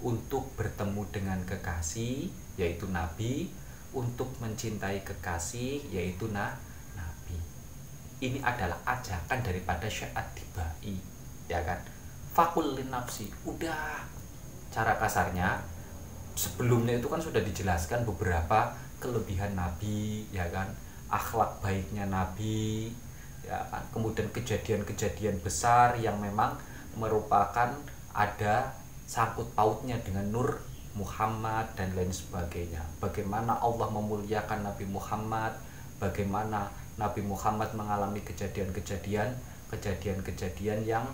untuk 0.05 0.53
bertemu 0.61 1.03
dengan 1.09 1.41
kekasih 1.49 2.29
yaitu 2.61 2.85
nabi 2.93 3.49
untuk 3.97 4.29
mencintai 4.45 5.01
kekasih 5.03 5.89
yaitu 5.89 6.29
na 6.29 6.53
nabi. 6.93 7.41
Ini 8.21 8.45
adalah 8.45 8.77
ajakan 8.85 9.41
daripada 9.41 9.89
syaat 9.89 10.37
tibai 10.37 11.01
ya 11.49 11.65
kan? 11.65 11.81
Fakul 12.37 12.77
nafsi 12.93 13.33
udah. 13.49 14.05
Cara 14.69 15.01
kasarnya 15.01 15.57
sebelumnya 16.37 17.01
itu 17.01 17.09
kan 17.09 17.19
sudah 17.19 17.41
dijelaskan 17.41 18.05
beberapa 18.05 18.77
kelebihan 19.01 19.57
nabi 19.57 20.29
ya 20.29 20.45
kan? 20.53 20.69
Akhlak 21.09 21.65
baiknya 21.65 22.05
nabi 22.05 22.93
ya 23.47 23.63
kan. 23.71 23.83
Kemudian 23.95 24.29
kejadian-kejadian 24.35 25.39
besar 25.41 25.95
yang 25.97 26.19
memang 26.19 26.59
merupakan 26.99 27.71
ada 28.11 28.75
sangkut 29.07 29.47
pautnya 29.55 29.97
dengan 30.03 30.27
nur 30.35 30.59
Muhammad 30.99 31.71
dan 31.79 31.95
lain 31.95 32.11
sebagainya. 32.11 32.83
Bagaimana 32.99 33.57
Allah 33.63 33.89
memuliakan 33.93 34.67
Nabi 34.67 34.85
Muhammad 34.91 35.55
bagaimana 36.03 36.69
Nabi 36.97 37.23
Muhammad 37.23 37.73
mengalami 37.77 38.21
kejadian-kejadian 38.25 39.31
kejadian-kejadian 39.71 40.83
yang 40.89 41.07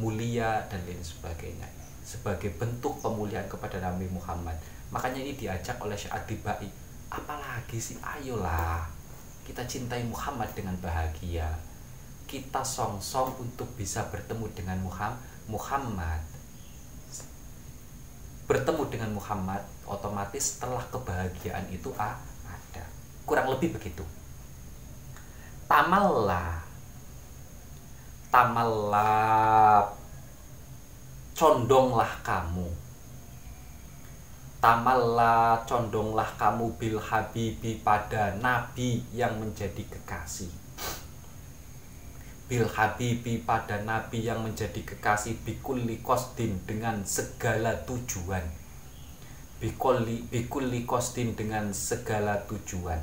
mulia 0.00 0.64
dan 0.66 0.82
lain 0.84 1.00
sebagainya. 1.00 1.68
Sebagai 2.02 2.54
bentuk 2.56 2.98
pemulihan 3.02 3.44
kepada 3.46 3.82
Nabi 3.82 4.08
Muhammad. 4.10 4.56
Makanya 4.90 5.20
ini 5.20 5.34
diajak 5.34 5.76
oleh 5.82 5.98
Syekh 5.98 6.40
Bai 6.40 6.70
apalagi 7.10 7.78
sih? 7.78 7.98
Ayolah 8.02 8.96
kita 9.46 9.62
cintai 9.62 10.02
Muhammad 10.02 10.50
dengan 10.58 10.74
bahagia 10.82 11.46
kita 12.26 12.66
song-song 12.66 13.38
untuk 13.38 13.70
bisa 13.78 14.02
bertemu 14.10 14.50
dengan 14.50 14.78
Muhammad. 15.46 16.22
Bertemu 18.50 18.82
dengan 18.90 19.10
Muhammad 19.14 19.62
otomatis 19.86 20.58
setelah 20.58 20.82
kebahagiaan 20.90 21.70
itu 21.70 21.94
ada. 21.94 22.84
Kurang 23.22 23.50
lebih 23.54 23.78
begitu. 23.78 24.02
Tamallah. 25.70 26.62
Tamallah. 28.30 29.86
Condonglah 31.34 32.12
kamu. 32.26 32.66
Tamallah 34.58 35.62
condonglah 35.62 36.26
kamu 36.34 36.74
bil 36.74 36.98
habibi 36.98 37.78
pada 37.86 38.34
nabi 38.42 39.04
yang 39.14 39.38
menjadi 39.38 39.84
kekasih 39.86 40.65
bil 42.46 42.62
habibi 42.62 43.42
pada 43.42 43.82
nabi 43.82 44.22
yang 44.22 44.46
menjadi 44.46 44.78
kekasih 44.86 45.34
bikulli 45.42 45.98
kostin 45.98 46.62
dengan 46.62 47.02
segala 47.02 47.74
tujuan. 47.82 48.46
Bikuli 49.58 50.30
bikulli 50.30 50.86
kostin 50.86 51.34
dengan 51.34 51.74
segala 51.74 52.38
tujuan. 52.46 53.02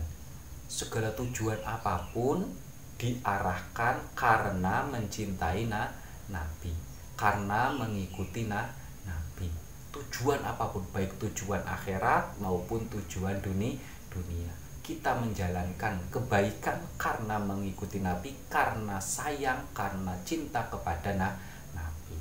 Segala 0.71 1.11
tujuan 1.11 1.59
apa 1.67 2.07
pun 2.15 2.47
diarahkan 2.95 4.15
karena 4.15 4.87
mencintai 4.87 5.67
na, 5.67 5.91
nabi. 6.31 6.71
Karena 7.19 7.67
mengikuti 7.75 8.47
na, 8.47 8.71
nabi. 9.03 9.51
Tujuan 9.91 10.39
apa 10.39 10.71
pun 10.71 10.87
baik 10.95 11.19
tujuan 11.19 11.67
akhirat 11.67 12.39
maupun 12.39 12.87
tujuan 12.87 13.43
dunia 13.43 13.75
dunia 14.07 14.62
kita 14.83 15.15
menjalankan 15.15 15.95
kebaikan 16.11 16.75
karena 16.99 17.39
mengikuti 17.39 18.03
Nabi, 18.03 18.35
karena 18.51 18.99
sayang, 18.99 19.63
karena 19.71 20.11
cinta 20.27 20.59
kepada 20.67 21.15
na 21.15 21.31
Nabi. 21.71 22.19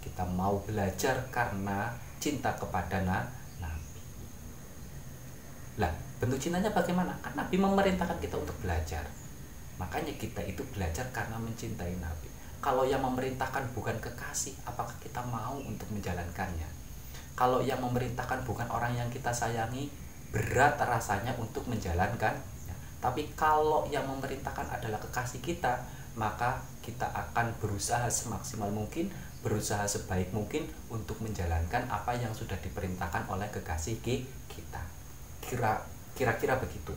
Kita 0.00 0.24
mau 0.24 0.64
belajar 0.64 1.20
karena 1.28 1.92
cinta 2.16 2.56
kepada 2.56 3.04
na 3.04 3.28
Nabi. 3.60 4.00
Lah, 5.76 5.92
bentuk 6.16 6.40
cintanya 6.40 6.72
bagaimana? 6.72 7.12
Kan 7.20 7.36
Nabi 7.36 7.60
memerintahkan 7.60 8.16
kita 8.16 8.40
untuk 8.40 8.56
belajar. 8.64 9.04
Makanya 9.76 10.16
kita 10.16 10.40
itu 10.40 10.64
belajar 10.72 11.04
karena 11.12 11.36
mencintai 11.36 12.00
Nabi. 12.00 12.32
Kalau 12.64 12.88
yang 12.88 13.04
memerintahkan 13.04 13.76
bukan 13.76 14.00
kekasih, 14.00 14.56
apakah 14.64 14.92
kita 15.04 15.20
mau 15.28 15.60
untuk 15.60 15.88
menjalankannya? 15.92 16.68
Kalau 17.36 17.60
yang 17.60 17.80
memerintahkan 17.80 18.44
bukan 18.44 18.68
orang 18.68 18.96
yang 18.96 19.08
kita 19.08 19.32
sayangi, 19.32 19.88
berat 20.30 20.78
rasanya 20.78 21.34
untuk 21.38 21.66
menjalankan. 21.66 22.34
Tapi 23.00 23.32
kalau 23.32 23.88
yang 23.88 24.04
memerintahkan 24.04 24.68
adalah 24.68 25.00
kekasih 25.00 25.40
kita 25.40 25.80
maka 26.18 26.58
kita 26.82 27.06
akan 27.06 27.54
berusaha 27.62 28.10
semaksimal 28.10 28.66
mungkin 28.72 29.12
berusaha 29.40 29.86
sebaik 29.86 30.34
mungkin 30.34 30.68
untuk 30.90 31.16
menjalankan 31.22 31.86
apa 31.88 32.12
yang 32.18 32.34
sudah 32.34 32.58
diperintahkan 32.60 33.24
oleh 33.30 33.48
kekasih 33.48 33.96
kita. 34.04 34.82
Kira 35.40 35.80
kira-kira 36.12 36.60
begitu. 36.60 36.92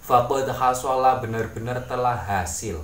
Faqad 0.00 0.48
hasola 0.48 1.20
benar-benar 1.20 1.84
telah 1.84 2.16
hasil. 2.16 2.80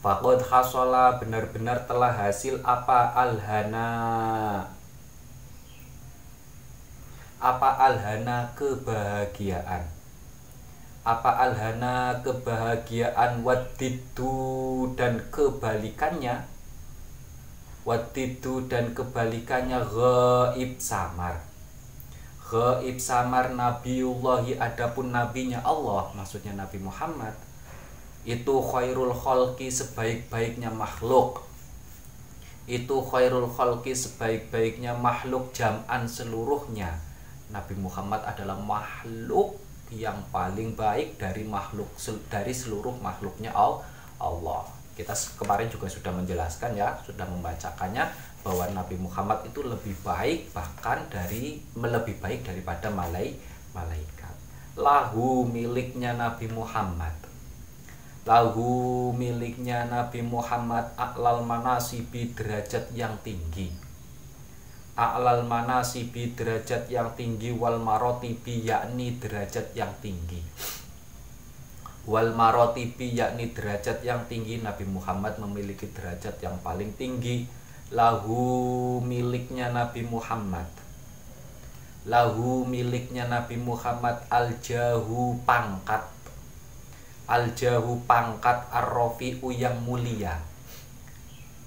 Faqad 0.00 0.40
hasola 0.48 1.20
benar-benar 1.20 1.84
telah 1.84 2.08
hasil 2.08 2.64
apa? 2.64 3.12
Alhana 3.12 3.90
apa 7.42 7.74
alhana 7.74 8.54
kebahagiaan? 8.54 9.82
Apa 11.02 11.42
alhana 11.42 12.22
kebahagiaan 12.22 13.42
wadidu 13.42 14.86
dan 14.94 15.18
kebalikannya? 15.34 16.46
Wadidu 17.82 18.70
dan 18.70 18.94
kebalikannya 18.94 19.82
gaib 19.82 20.78
samar. 20.78 21.42
Gaib 22.46 23.02
samar 23.02 23.50
nabiullahi 23.58 24.54
adapun 24.62 25.10
nabinya 25.10 25.58
Allah 25.66 26.14
maksudnya 26.14 26.54
Nabi 26.54 26.78
Muhammad 26.78 27.34
itu 28.22 28.54
khairul 28.62 29.10
kholki 29.10 29.66
sebaik-baiknya 29.66 30.70
makhluk. 30.70 31.42
Itu 32.70 33.02
khairul 33.02 33.50
kholki 33.50 33.90
sebaik-baiknya 33.90 34.94
makhluk 34.94 35.50
jam'an 35.50 36.06
seluruhnya 36.06 37.10
Nabi 37.52 37.76
Muhammad 37.76 38.24
adalah 38.24 38.56
makhluk 38.56 39.60
yang 39.92 40.16
paling 40.32 40.72
baik 40.72 41.20
dari 41.20 41.44
makhluk 41.44 41.92
dari 42.32 42.56
seluruh 42.56 42.96
makhluknya 43.04 43.52
Allah. 43.52 44.64
Kita 44.96 45.12
kemarin 45.36 45.68
juga 45.68 45.88
sudah 45.88 46.12
menjelaskan 46.16 46.72
ya, 46.76 46.96
sudah 47.04 47.28
membacakannya 47.28 48.08
bahwa 48.40 48.64
Nabi 48.72 48.96
Muhammad 48.96 49.44
itu 49.44 49.60
lebih 49.60 49.92
baik 50.00 50.48
bahkan 50.56 51.04
dari 51.12 51.60
lebih 51.76 52.16
baik 52.24 52.40
daripada 52.48 52.88
malai, 52.88 53.36
malaikat. 53.76 54.32
Lahu 54.80 55.44
miliknya 55.44 56.16
Nabi 56.16 56.48
Muhammad. 56.48 57.12
Lahu 58.24 59.12
miliknya 59.12 59.84
Nabi 59.92 60.24
Muhammad 60.24 60.88
aklal 60.96 61.44
manasibi 61.44 62.32
derajat 62.32 62.88
yang 62.96 63.12
tinggi 63.20 63.81
a'lal 64.92 65.48
manasibi 65.48 66.36
derajat 66.36 66.92
yang 66.92 67.16
tinggi 67.16 67.48
wal 67.48 67.80
marotibi 67.80 68.68
yakni 68.68 69.16
derajat 69.16 69.72
yang 69.72 69.88
tinggi. 70.04 70.44
Wal 72.04 72.36
marotibi 72.36 73.16
yakni 73.16 73.56
derajat 73.56 74.04
yang 74.04 74.28
tinggi. 74.28 74.60
Nabi 74.60 74.84
Muhammad 74.84 75.40
memiliki 75.40 75.88
derajat 75.88 76.36
yang 76.44 76.60
paling 76.60 76.92
tinggi. 76.98 77.48
Lahu 77.92 79.00
miliknya 79.00 79.72
Nabi 79.72 80.04
Muhammad. 80.04 80.68
Lahu 82.04 82.66
miliknya 82.68 83.30
Nabi 83.30 83.56
Muhammad 83.56 84.28
al 84.28 84.60
jahu 84.60 85.40
pangkat. 85.48 86.04
Al 87.30 87.54
jahu 87.56 88.02
pangkat 88.04 88.66
arrofi'u 88.68 89.48
yang 89.54 89.80
mulia 89.86 90.51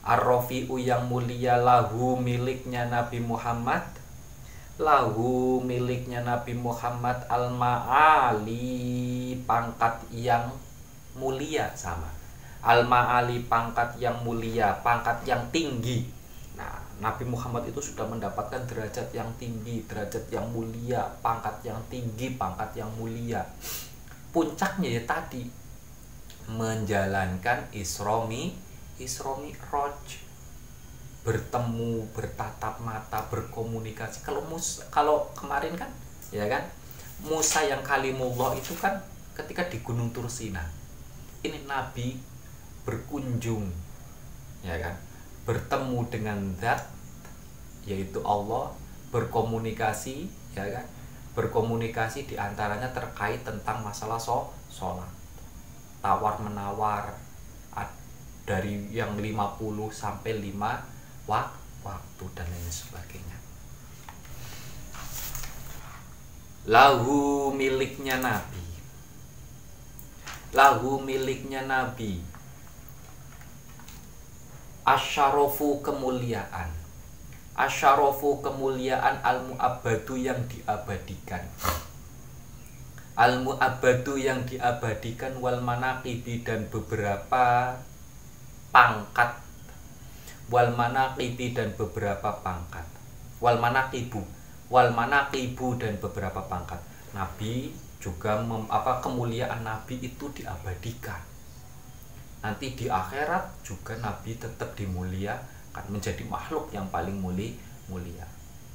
Ar-Rafi'u 0.06 0.78
yang 0.78 1.10
mulia 1.10 1.58
lahu 1.58 2.14
miliknya 2.22 2.86
Nabi 2.86 3.18
Muhammad. 3.18 3.82
Lahu 4.78 5.64
miliknya 5.66 6.22
Nabi 6.22 6.53
Muhammad 6.53 7.26
al-ma'ali 7.26 8.62
pangkat 9.49 10.06
yang 10.14 10.53
mulia 11.18 11.74
sama. 11.74 12.06
Al-ma'ali 12.62 13.49
pangkat 13.49 13.97
yang 13.97 14.22
mulia 14.22 14.78
pangkat 14.86 15.26
yang 15.26 15.41
tinggi. 15.49 16.06
Nah 16.53 16.86
Nabi 17.01 17.26
Muhammad 17.26 17.66
itu 17.66 17.82
sudah 17.82 18.06
mendapatkan 18.06 18.62
derajat 18.70 19.10
yang 19.10 19.34
tinggi 19.41 19.89
derajat 19.89 20.30
yang 20.30 20.45
mulia 20.53 21.01
pangkat 21.26 21.66
yang 21.66 21.82
tinggi 21.89 22.38
pangkat 22.38 22.78
yang 22.78 22.93
mulia. 22.93 23.41
Puncaknya 24.30 25.01
ya 25.01 25.03
tadi 25.10 25.49
menjalankan 26.45 27.74
isromi 28.96 29.52
Mi'raj 29.52 30.24
bertemu 31.26 32.06
bertatap 32.14 32.78
mata 32.86 33.26
berkomunikasi. 33.34 34.22
Kalau 34.22 34.46
mus 34.46 34.86
kalau 34.93 35.26
kemarin 35.34 35.74
kan 35.74 35.89
ya 36.30 36.46
kan? 36.46 36.62
Musa 37.26 37.64
yang 37.66 37.82
kalimullah 37.82 38.54
itu 38.54 38.76
kan 38.78 39.02
ketika 39.34 39.66
di 39.72 39.80
Gunung 39.82 40.12
Tursina 40.12 40.62
ini 41.41 41.66
Nabi 41.66 42.22
berkunjung 42.86 43.74
ya 44.62 44.78
kan? 44.78 44.96
Bertemu 45.50 46.00
dengan 46.14 46.38
zat 46.62 46.86
yaitu 47.89 48.22
Allah 48.22 48.70
berkomunikasi 49.10 50.30
ya 50.54 50.70
kan? 50.70 50.86
Berkomunikasi 51.34 52.30
di 52.30 52.38
antaranya 52.38 52.88
terkait 52.93 53.41
tentang 53.41 53.82
masalah 53.82 54.22
so 54.22 54.54
sholat. 54.70 55.10
Tawar 56.06 56.38
menawar 56.38 57.24
dari 58.46 58.93
yang 58.93 59.18
50 59.18 59.89
sampai 59.89 60.38
5 60.38 61.26
wak 61.26 61.50
waktu 61.82 62.26
dan 62.38 62.46
lain 62.46 62.70
sebagainya. 62.70 63.38
Lahu 66.66 67.54
miliknya 67.54 68.18
nabi. 68.18 68.66
Lahu 70.54 70.98
miliknya 71.02 71.66
nabi. 71.66 72.22
Asyarofu 74.86 75.82
kemuliaan. 75.86 76.74
Asyarofu 77.54 78.41
kemuliaan 78.41 79.22
al 79.22 79.46
muabadu 79.46 80.18
yang 80.18 80.41
diabadikan. 80.50 81.46
Al 83.14 83.46
muabadu 83.46 84.18
yang 84.18 84.46
diabadikan 84.50 85.38
wal 85.38 85.62
manaqibi 85.62 86.41
dan 86.41 86.66
beberapa 86.70 87.78
pangkat. 88.76 89.32
Wal 90.51 90.76
manaqibi 90.76 91.55
dan 91.55 91.71
beberapa 91.80 92.43
pangkat. 92.43 92.84
Wal 93.39 93.55
manaqibu. 93.63 94.19
Wal 94.67 94.91
manaqibu 94.91 95.80
dan 95.80 95.95
beberapa 96.03 96.43
pangkat. 96.51 96.84
Nabi 97.15 97.71
juga 98.03 98.43
mem, 98.43 98.67
apa 98.67 98.99
kemuliaan 98.99 99.63
nabi 99.63 100.03
itu 100.03 100.28
diabadikan. 100.36 101.23
Nanti 102.43 102.76
di 102.76 102.91
akhirat 102.91 103.63
juga 103.63 103.95
nabi 103.97 104.36
tetap 104.36 104.76
dimuliakan 104.76 105.86
menjadi 105.89 106.21
makhluk 106.28 106.69
yang 106.76 106.86
paling 106.91 107.17
mulia 107.17 107.55
mulia. 107.89 108.28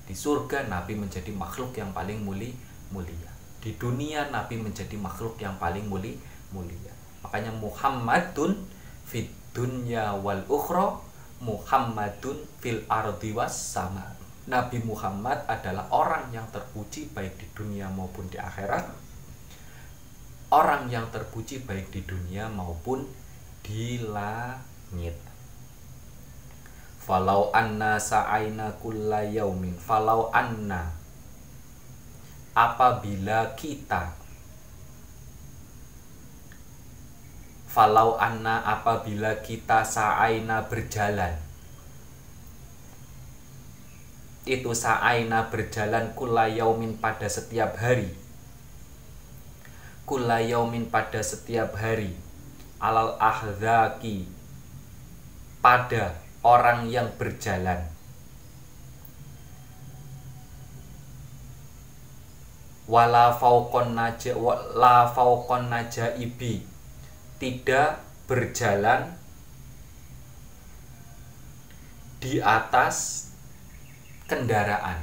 Di 0.08 0.16
surga 0.16 0.66
nabi 0.66 0.98
menjadi 0.98 1.30
makhluk 1.30 1.76
yang 1.76 1.92
paling 1.94 2.24
mulia 2.24 2.50
mulia. 2.90 3.30
Di 3.60 3.76
dunia 3.76 4.32
nabi 4.32 4.58
menjadi 4.58 4.96
makhluk 4.98 5.38
yang 5.38 5.54
paling 5.60 5.86
mulia 5.86 6.16
mulia. 6.50 6.90
Makanya 7.22 7.54
Muhammadun 7.54 8.58
fit 9.06 9.30
dunya 9.50 10.14
wal 10.14 10.42
ukhra 10.46 10.98
Muhammadun 11.40 12.44
fil 12.60 12.84
ardi 12.86 13.32
was 13.32 13.56
sama. 13.56 14.12
Nabi 14.44 14.82
Muhammad 14.84 15.46
adalah 15.48 15.88
orang 15.88 16.28
yang 16.34 16.44
terpuji 16.52 17.08
baik 17.16 17.40
di 17.40 17.46
dunia 17.56 17.88
maupun 17.88 18.28
di 18.28 18.36
akhirat. 18.36 18.84
Orang 20.50 20.90
yang 20.90 21.08
terpuji 21.08 21.62
baik 21.64 21.94
di 21.94 22.02
dunia 22.04 22.50
maupun 22.50 23.06
di 23.64 24.02
langit. 24.04 25.16
Falau 27.00 27.48
anna 27.54 27.96
sa'aina 27.96 28.76
kulla 28.82 29.24
yaumin 29.24 29.72
falau 29.80 30.28
anna 30.34 31.00
apabila 32.54 33.56
kita 33.56 34.19
Falau 37.70 38.18
anna 38.18 38.66
apabila 38.66 39.46
kita 39.46 39.86
sa'aina 39.86 40.66
berjalan. 40.66 41.38
Itu 44.42 44.74
sa'aina 44.74 45.54
berjalan 45.54 46.10
kula 46.18 46.50
yaumin 46.50 46.98
pada 46.98 47.30
setiap 47.30 47.78
hari. 47.78 48.10
Kula 50.02 50.42
yaumin 50.42 50.90
pada 50.90 51.22
setiap 51.22 51.78
hari. 51.78 52.10
Alal 52.82 53.14
ahzaki 53.22 54.26
Pada 55.62 56.18
orang 56.42 56.90
yang 56.90 57.06
berjalan. 57.14 57.86
Wala 62.90 63.30
fauqon 63.30 63.94
naja 63.94 64.34
wala 64.34 65.06
fauqon 65.06 65.70
naja 65.70 66.10
ibi 66.18 66.69
tidak 67.40 68.04
berjalan 68.28 69.16
di 72.20 72.36
atas 72.38 73.26
kendaraan. 74.28 75.00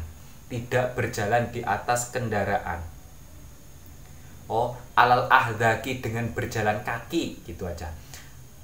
Tidak 0.48 0.96
berjalan 0.96 1.52
di 1.52 1.60
atas 1.66 2.14
kendaraan. 2.14 2.80
Oh 4.48 4.80
alal 4.96 5.28
ahdaki 5.28 6.00
dengan 6.00 6.32
berjalan 6.32 6.80
kaki 6.88 7.44
gitu 7.44 7.68
aja. 7.68 7.92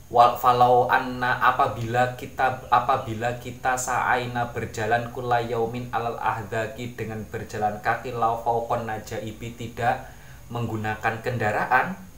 Wal 0.07 0.38
falau 0.38 0.88
anna 0.88 1.41
apabila 1.41 2.15
kita 2.15 2.69
apabila 2.69 3.36
kita 3.41 3.76
sa'aina 3.76 4.53
berjalan 4.55 5.11
kula 5.11 5.43
yaumin 5.43 5.89
alal 5.91 6.15
ahdaki 6.21 6.95
dengan 6.95 7.26
berjalan 7.28 7.82
kaki 7.84 8.15
lau 8.15 8.39
fauqon 8.39 8.88
najaibi 8.88 9.57
tidak 9.57 10.07
menggunakan 10.53 11.19
kendaraan 11.26 12.12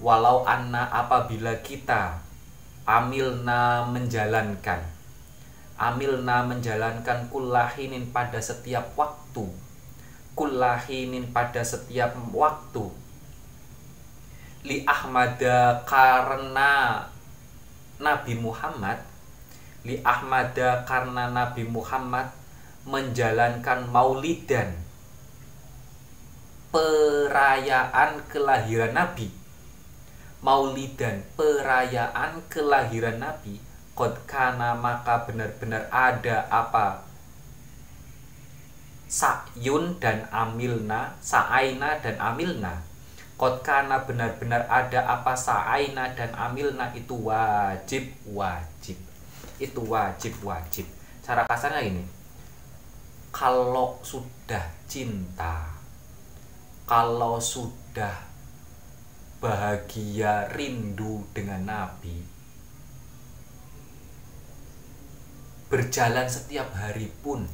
walau 0.00 0.42
anna 0.48 0.88
apabila 0.88 1.60
kita 1.60 2.18
amilna 2.88 3.86
menjalankan 3.86 4.80
amilna 5.76 6.44
menjalankan 6.44 7.28
kullahinin 7.28 8.08
pada 8.12 8.40
setiap 8.40 8.96
waktu 8.96 9.48
kullahinin 10.40 11.28
pada 11.36 11.60
setiap 11.60 12.16
waktu. 12.32 12.88
Li 14.64 14.84
ahmada 14.88 15.84
karena 15.84 17.04
Nabi 18.00 18.36
Muhammad 18.40 19.04
li 19.84 20.00
ahmada 20.04 20.84
karena 20.84 21.32
Nabi 21.32 21.64
Muhammad 21.64 22.28
menjalankan 22.84 23.88
maulidan 23.88 24.76
perayaan 26.68 28.20
kelahiran 28.28 28.92
Nabi 28.92 29.32
maulidan 30.40 31.24
perayaan 31.36 32.40
kelahiran 32.48 33.20
Nabi 33.20 33.70
Kod 34.00 34.16
kana 34.24 34.72
maka 34.72 35.28
benar-benar 35.28 35.84
ada 35.92 36.48
apa? 36.48 37.04
Sa'yun 39.04 40.00
dan 40.00 40.24
amilna 40.32 41.20
Sa'aina 41.20 42.00
dan 42.00 42.16
amilna. 42.16 42.80
Kod 43.36 43.60
kana 43.60 44.00
benar-benar 44.08 44.64
ada 44.72 45.04
apa? 45.04 45.36
Sa'aina 45.36 46.16
dan 46.16 46.32
amilna 46.32 46.96
Itu 46.96 47.28
wajib 47.28 48.08
wajib. 48.24 48.96
Itu 49.60 49.84
wajib 49.84 50.32
wajib. 50.40 50.88
Cara 51.20 51.44
kasarnya 51.44 51.84
ini 51.84 52.00
Kalau 53.28 54.00
sudah 54.00 54.64
cinta 54.88 55.76
Kalau 56.88 57.36
sudah 57.36 58.29
bahagia 59.40 60.52
rindu 60.52 61.24
dengan 61.32 61.64
Nabi. 61.64 62.12
Berjalan 65.72 66.28
setiap 66.28 66.68
hari 66.76 67.08
pun 67.24 67.48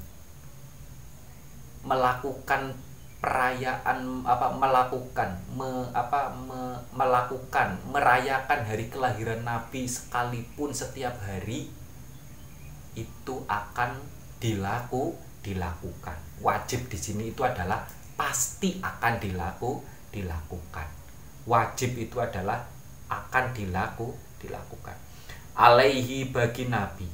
melakukan 1.87 2.74
perayaan 3.22 4.26
apa 4.26 4.51
melakukan 4.59 5.39
me, 5.55 5.87
apa 5.95 6.34
me, 6.34 6.74
melakukan 6.91 7.78
merayakan 7.87 8.66
hari 8.66 8.91
kelahiran 8.91 9.47
Nabi 9.47 9.87
sekalipun 9.87 10.74
setiap 10.74 11.14
hari 11.22 11.70
itu 12.99 13.34
akan 13.47 14.03
dilaku 14.43 15.14
dilakukan. 15.47 16.18
Wajib 16.43 16.91
di 16.91 16.99
sini 16.99 17.30
itu 17.30 17.47
adalah 17.47 17.87
pasti 18.18 18.82
akan 18.82 19.22
dilaku 19.22 19.78
dilakukan 20.11 21.05
wajib 21.47 21.94
itu 21.94 22.18
adalah 22.18 22.66
akan 23.07 23.55
dilaku 23.55 24.11
dilakukan. 24.42 24.99
Alaihi 25.55 26.28
bagi 26.28 26.66
nabi. 26.66 27.09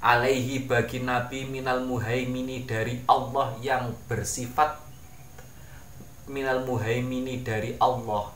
Alaihi 0.00 0.64
bagi 0.64 1.02
nabi 1.02 1.44
minal 1.50 1.82
muhaimini 1.82 2.62
dari 2.62 3.02
Allah 3.10 3.58
yang 3.58 3.90
bersifat 4.06 4.78
minal 6.30 6.62
muhaimini 6.62 7.42
dari 7.42 7.74
Allah 7.82 8.30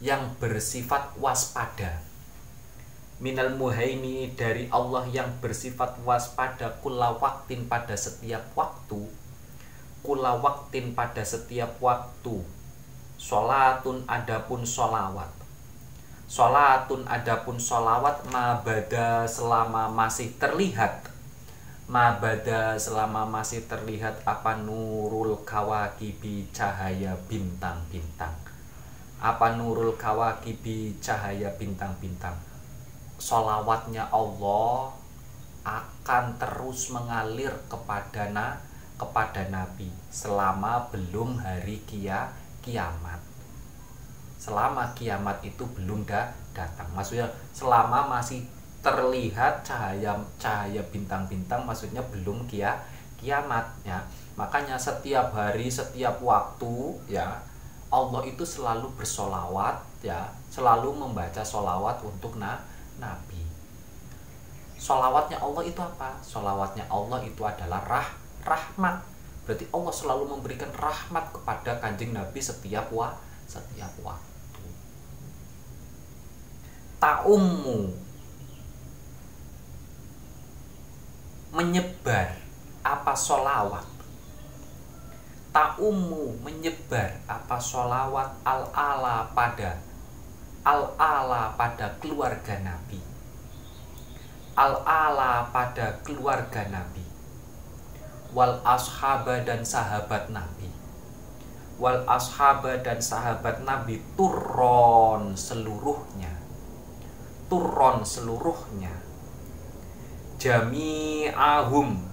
yang 0.00 0.32
bersifat 0.40 1.12
waspada. 1.20 2.00
Minal 3.20 3.52
muhaimini 3.58 4.32
dari 4.32 4.70
Allah 4.72 5.04
yang 5.10 5.28
bersifat 5.42 5.98
waspada 6.06 6.72
kula 6.80 7.18
waktin 7.20 7.68
pada 7.68 7.98
setiap 7.98 8.48
waktu. 8.56 9.10
Kula 10.00 10.38
waktin 10.40 10.94
pada 10.94 11.26
setiap 11.26 11.76
waktu 11.82 12.57
Sholatun 13.18 14.06
adapun 14.06 14.62
sholawat. 14.62 15.26
Sholatun 16.30 17.02
adapun 17.02 17.58
sholawat 17.58 18.22
mabada 18.30 19.26
selama 19.26 19.90
masih 19.90 20.38
terlihat. 20.38 21.02
Mabada 21.90 22.78
selama 22.78 23.26
masih 23.26 23.66
terlihat 23.66 24.22
apa 24.22 24.62
nurul 24.62 25.34
kawakibi 25.42 26.46
cahaya 26.54 27.18
bintang-bintang? 27.26 28.38
Apa 29.18 29.58
nurul 29.58 29.98
kawakibi 29.98 30.94
cahaya 31.02 31.50
bintang-bintang? 31.58 32.38
Sholawatnya 33.18 34.06
Allah 34.14 34.94
akan 35.66 36.38
terus 36.38 36.94
mengalir 36.94 37.50
kepada 37.66 38.30
na, 38.30 38.62
kepada 38.94 39.50
Nabi 39.50 39.90
selama 40.06 40.86
belum 40.94 41.42
hari 41.42 41.82
kia, 41.82 42.30
kiamat. 42.68 43.16
Selama 44.36 44.92
kiamat 44.92 45.40
itu 45.40 45.64
belum 45.72 46.04
dah 46.04 46.28
datang. 46.52 46.84
Maksudnya 46.92 47.24
selama 47.56 48.04
masih 48.20 48.44
terlihat 48.84 49.64
cahaya 49.64 50.14
cahaya 50.36 50.84
bintang-bintang 50.92 51.66
maksudnya 51.66 51.98
belum 52.14 52.46
kia 52.46 52.78
kiamat 53.18 53.66
ya 53.82 53.98
makanya 54.38 54.78
setiap 54.78 55.34
hari 55.34 55.66
setiap 55.66 56.22
waktu 56.22 56.94
ya 57.10 57.42
Allah 57.90 58.22
itu 58.22 58.46
selalu 58.46 58.86
bersolawat 58.94 59.82
ya 59.98 60.30
selalu 60.46 60.94
membaca 60.94 61.42
solawat 61.42 61.98
untuk 62.06 62.38
na 62.38 62.62
nabi. 63.02 63.42
Solawatnya 64.78 65.42
Allah 65.42 65.66
itu 65.66 65.80
apa? 65.82 66.14
Solawatnya 66.22 66.86
Allah 66.86 67.18
itu 67.26 67.42
adalah 67.42 67.82
rah 67.82 68.08
rahmat 68.46 69.02
berarti 69.48 69.64
Allah 69.72 69.94
selalu 69.96 70.24
memberikan 70.28 70.68
rahmat 70.76 71.32
kepada 71.32 71.80
kanjeng 71.80 72.12
nabi 72.12 72.36
setiap 72.36 72.92
wa 72.92 73.16
setiap 73.48 73.88
waktu. 74.04 74.64
Taummu 77.00 77.96
menyebar 81.56 82.36
apa 82.84 83.16
solawat 83.16 83.88
taummu 85.48 86.44
menyebar 86.44 87.16
apa 87.24 87.56
solawat 87.56 88.28
al 88.44 88.68
ala 88.76 89.32
pada 89.32 89.80
al 90.60 90.92
ala 91.00 91.56
pada 91.56 91.96
keluarga 92.04 92.60
nabi? 92.60 93.00
Al 94.60 94.84
ala 94.84 95.48
pada 95.48 96.04
keluarga 96.04 96.68
nabi 96.68 97.07
wal 98.32 98.60
ashaba 98.64 99.40
dan 99.40 99.64
sahabat 99.64 100.28
nabi. 100.28 100.68
Wal 101.78 102.04
ashaba 102.04 102.76
dan 102.82 103.00
sahabat 103.00 103.62
nabi 103.64 104.02
turron 104.18 105.32
seluruhnya. 105.32 106.32
Turron 107.48 108.04
seluruhnya. 108.04 108.92
Jami'ahum 110.38 112.04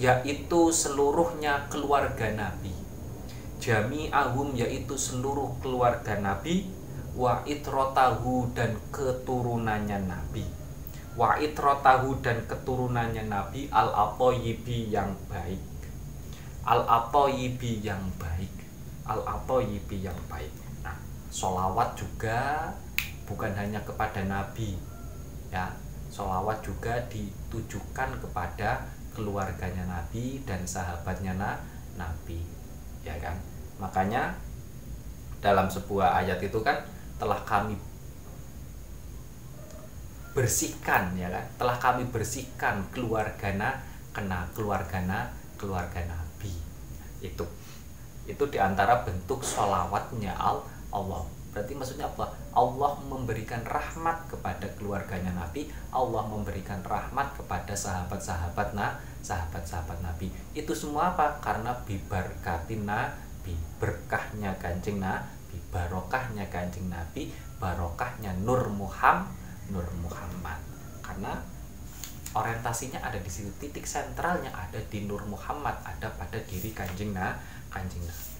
yaitu 0.00 0.60
seluruhnya 0.74 1.70
keluarga 1.70 2.34
Nabi. 2.34 2.74
Jami'ahum 3.62 4.58
yaitu 4.58 4.98
seluruh 4.98 5.54
keluarga 5.62 6.18
Nabi. 6.18 6.66
Wa 7.14 7.44
itrotahu 7.46 8.56
dan 8.56 8.74
keturunannya 8.90 10.08
Nabi 10.08 10.61
wa 11.12 11.36
itrotahu 11.36 12.24
dan 12.24 12.40
keturunannya 12.48 13.28
Nabi 13.28 13.68
al 13.68 13.92
atoyibi 13.92 14.88
yang 14.88 15.12
baik. 15.28 15.60
Al 16.64 16.88
atoyibi 16.88 17.84
yang 17.84 18.00
baik. 18.16 18.52
Al 19.04 19.20
atoyibi 19.20 20.08
yang 20.08 20.16
baik. 20.30 20.52
Nah 20.80 20.96
solawat 21.28 21.92
juga 21.98 22.72
bukan 23.28 23.52
hanya 23.52 23.84
kepada 23.84 24.24
Nabi 24.24 24.80
ya. 25.52 25.68
Solawat 26.12 26.60
juga 26.60 27.00
ditujukan 27.08 28.20
kepada 28.20 28.84
keluarganya 29.16 29.84
Nabi 29.88 30.44
dan 30.44 30.64
sahabatnya 30.64 31.36
na 31.36 31.60
Nabi 31.96 32.40
ya 33.04 33.16
kan? 33.20 33.36
Makanya 33.76 34.32
dalam 35.42 35.66
sebuah 35.66 36.22
ayat 36.22 36.38
itu 36.40 36.60
kan 36.62 36.78
telah 37.18 37.40
kami 37.42 37.74
bersihkan 40.32 41.12
ya 41.16 41.28
kan 41.28 41.44
telah 41.60 41.76
kami 41.76 42.08
bersihkan 42.08 42.84
keluargana 42.92 43.80
kena 44.16 44.48
keluargana 44.56 45.32
keluarga 45.60 46.00
Nabi 46.08 46.52
itu 47.20 47.44
itu 48.24 48.44
di 48.48 48.58
antara 48.58 49.04
bentuk 49.04 49.44
solawatnya 49.44 50.32
Allah 50.92 51.24
Berarti 51.52 51.76
maksudnya 51.76 52.08
apa? 52.08 52.32
Allah 52.56 52.96
memberikan 53.04 53.60
rahmat 53.60 54.24
kepada 54.24 54.64
keluarganya 54.72 55.36
Nabi, 55.36 55.68
Allah 55.92 56.24
memberikan 56.24 56.80
rahmat 56.80 57.36
kepada 57.36 57.76
sahabat-sahabat 57.76 58.72
nah, 58.72 58.96
sahabat-sahabat 59.20 60.00
Nabi. 60.00 60.32
Itu 60.56 60.72
semua 60.72 61.12
apa? 61.12 61.36
Karena 61.44 61.76
bibarkatin 61.84 62.88
Nabi, 62.88 63.52
berkahnya 63.76 64.56
Kanjeng 64.56 65.04
Nabi, 65.04 65.60
barokahnya 65.68 66.48
Kanjeng 66.48 66.88
Nabi, 66.88 67.28
barokahnya 67.60 68.32
Nur 68.40 68.72
Muhammad, 68.72 69.28
Nur 69.70 69.86
Muhammad. 70.02 70.58
Karena 71.04 71.38
orientasinya 72.32 72.98
ada 73.04 73.20
di 73.20 73.30
situ, 73.30 73.52
titik 73.60 73.86
sentralnya 73.86 74.50
ada 74.50 74.80
di 74.90 75.04
Nur 75.04 75.22
Muhammad, 75.28 75.78
ada 75.84 76.08
pada 76.16 76.40
diri 76.48 76.72
Kanjeng 76.72 77.12
Nabi, 77.12 77.38
Kanjeng 77.70 78.02
Nabi. 78.02 78.32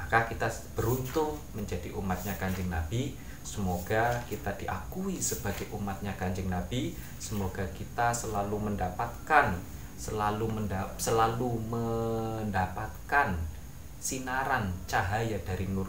Maka 0.00 0.26
kita 0.26 0.48
beruntung 0.74 1.38
menjadi 1.54 1.92
umatnya 1.94 2.34
kanjeng 2.34 2.66
Nabi. 2.66 3.14
Semoga 3.46 4.18
kita 4.26 4.50
diakui 4.58 5.22
sebagai 5.22 5.70
umatnya 5.70 6.16
kanjeng 6.18 6.50
Nabi. 6.50 6.98
Semoga 7.22 7.62
kita 7.76 8.10
selalu 8.10 8.58
mendapatkan 8.58 9.54
selalu 10.00 10.48
mendap 10.48 10.96
selalu 10.96 11.60
mendapatkan 11.68 13.36
sinaran 14.00 14.72
cahaya 14.88 15.36
dari 15.44 15.68
nur, 15.68 15.84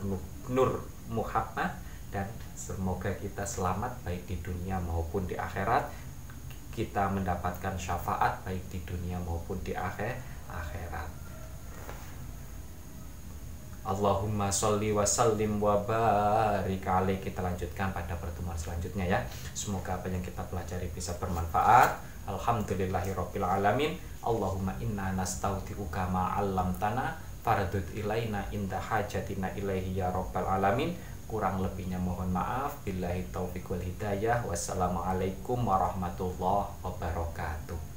nur 0.51 0.83
Muhammad 1.07 1.71
dan 2.11 2.27
semoga 2.53 3.09
kita 3.15 3.47
selamat 3.47 4.03
baik 4.03 4.27
di 4.27 4.37
dunia 4.43 4.77
maupun 4.83 5.23
di 5.25 5.39
akhirat. 5.39 5.87
Kita 6.71 7.11
mendapatkan 7.11 7.75
syafaat 7.75 8.43
baik 8.43 8.63
di 8.71 8.79
dunia 8.83 9.19
maupun 9.23 9.59
di 9.63 9.75
akhir 9.75 10.19
akhirat. 10.47 11.07
Allahumma 13.81 14.53
sholli 14.53 14.93
wa 14.93 15.07
sallim 15.07 15.57
wa 15.57 15.81
barik 15.83 16.85
alaih. 16.85 17.17
Kita 17.17 17.41
lanjutkan 17.41 17.91
pada 17.91 18.13
pertemuan 18.19 18.55
selanjutnya 18.55 19.07
ya. 19.07 19.19
Semoga 19.57 19.97
apa 19.97 20.07
yang 20.07 20.21
kita 20.21 20.45
pelajari 20.47 20.87
bisa 20.93 21.17
bermanfaat. 21.17 21.97
Alhamdulillahirabbil 22.29 23.47
alamin. 23.47 23.97
Allahumma 24.21 24.77
inna 24.77 25.11
nastauti'uka 25.17 26.07
ma 26.13 26.37
'allamtana 26.37 27.17
faradud 27.41 27.83
ilaina 27.97 28.45
inda 28.53 28.77
hajatina 28.77 29.49
ilaihi 29.57 29.97
ya 29.97 30.13
rabbal 30.13 30.45
alamin 30.45 30.93
Kurang 31.31 31.63
lebihnya 31.63 31.95
mohon 31.95 32.27
maaf. 32.35 32.83
Billahi 32.83 33.31
taufiq 33.31 33.63
wal 33.71 33.79
hidayah. 33.79 34.43
Wassalamualaikum 34.43 35.63
warahmatullahi 35.63 36.75
wabarakatuh. 36.83 37.90